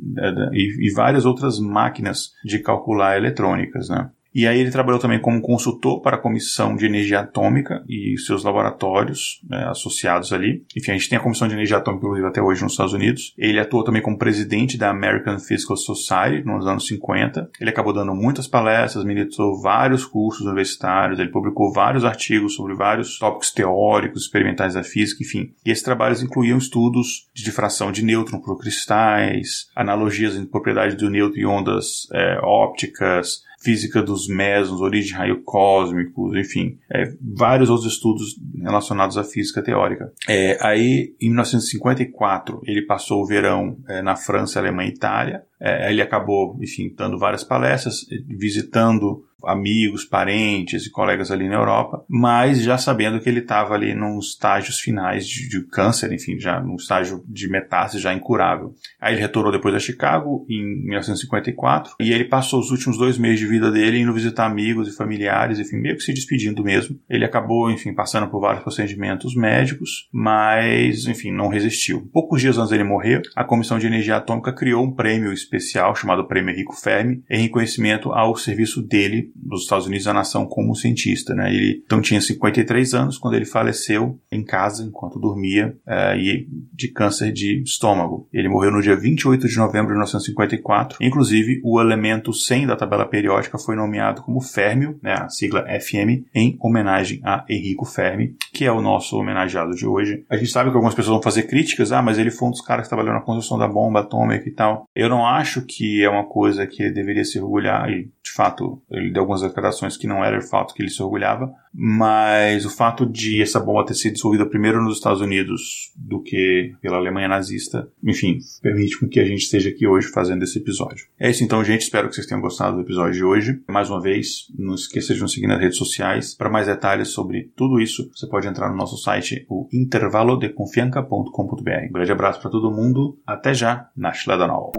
[0.53, 4.09] e várias outras máquinas de calcular eletrônicas, né.
[4.33, 8.43] E aí ele trabalhou também como consultor para a Comissão de Energia Atômica e seus
[8.43, 10.63] laboratórios né, associados ali.
[10.75, 13.33] Enfim, a gente tem a Comissão de Energia Atômica, inclusive, até hoje nos Estados Unidos.
[13.37, 17.49] Ele atuou também como presidente da American Physical Society nos anos 50.
[17.59, 23.19] Ele acabou dando muitas palestras, militou vários cursos universitários, ele publicou vários artigos sobre vários
[23.19, 25.53] tópicos teóricos, experimentais da física, enfim.
[25.65, 31.09] E esses trabalhos incluíam estudos de difração de nêutron por cristais, analogias em propriedades do
[31.09, 37.69] nêutron e ondas é, ópticas, física dos mesons, origem de raio cósmico, enfim, é, vários
[37.69, 40.11] outros estudos relacionados à física teórica.
[40.27, 45.91] É, aí, em 1954, ele passou o verão é, na França, Alemanha e Itália, É,
[45.91, 47.97] ele acabou, enfim, dando várias palestras,
[48.27, 53.93] visitando amigos, parentes e colegas ali na Europa, mas já sabendo que ele estava ali
[53.93, 58.73] nos estágios finais de, de, câncer, enfim, já num estágio de metástase já incurável.
[58.99, 63.39] Aí ele retornou depois a Chicago em 1954 e ele passou os últimos dois meses
[63.39, 66.99] de vida dele indo visitar amigos e familiares, enfim, meio que se despedindo mesmo.
[67.09, 72.09] Ele acabou, enfim, passando por vários procedimentos médicos, mas, enfim, não resistiu.
[72.11, 76.27] Poucos dias antes dele morrer, a Comissão de Energia Atômica criou um prêmio especial chamado
[76.27, 81.33] Prêmio Enrico Fermi em reconhecimento ao serviço dele dos Estados Unidos à nação como cientista.
[81.33, 81.53] Né?
[81.53, 86.89] Ele então tinha 53 anos quando ele faleceu em casa enquanto dormia uh, e de
[86.89, 88.27] câncer de estômago.
[88.31, 90.97] Ele morreu no dia 28 de novembro de 1954.
[91.01, 96.25] Inclusive, o elemento 100 da tabela periódica foi nomeado como férmio, né, a sigla FM,
[96.33, 100.25] em homenagem a Enrico Fermi, que é o nosso homenageado de hoje.
[100.29, 102.61] A gente sabe que algumas pessoas vão fazer críticas, ah, mas ele foi um dos
[102.61, 104.85] caras que trabalhou na construção da bomba atômica e tal.
[104.95, 108.81] Eu não acho que é uma coisa que ele deveria se orgulhar, e de fato
[108.89, 112.69] ele deu algumas declarações que não era o fato que ele se orgulhava, mas o
[112.69, 117.27] fato de essa bomba ter sido desenvolvida primeiro nos Estados Unidos do que pela Alemanha
[117.27, 121.05] nazista, enfim, permite com que a gente esteja aqui hoje fazendo esse episódio.
[121.19, 121.81] É isso então, gente.
[121.81, 123.61] Espero que vocês tenham gostado do episódio de hoje.
[123.67, 126.35] Mais uma vez, não esqueça de nos seguir nas redes sociais.
[126.35, 131.89] Para mais detalhes sobre tudo isso, você pode entrar no nosso site, o intervalodeconfianca.com.br.
[131.89, 133.17] Um grande abraço para todo mundo.
[133.25, 134.71] Até já, na Schledanol.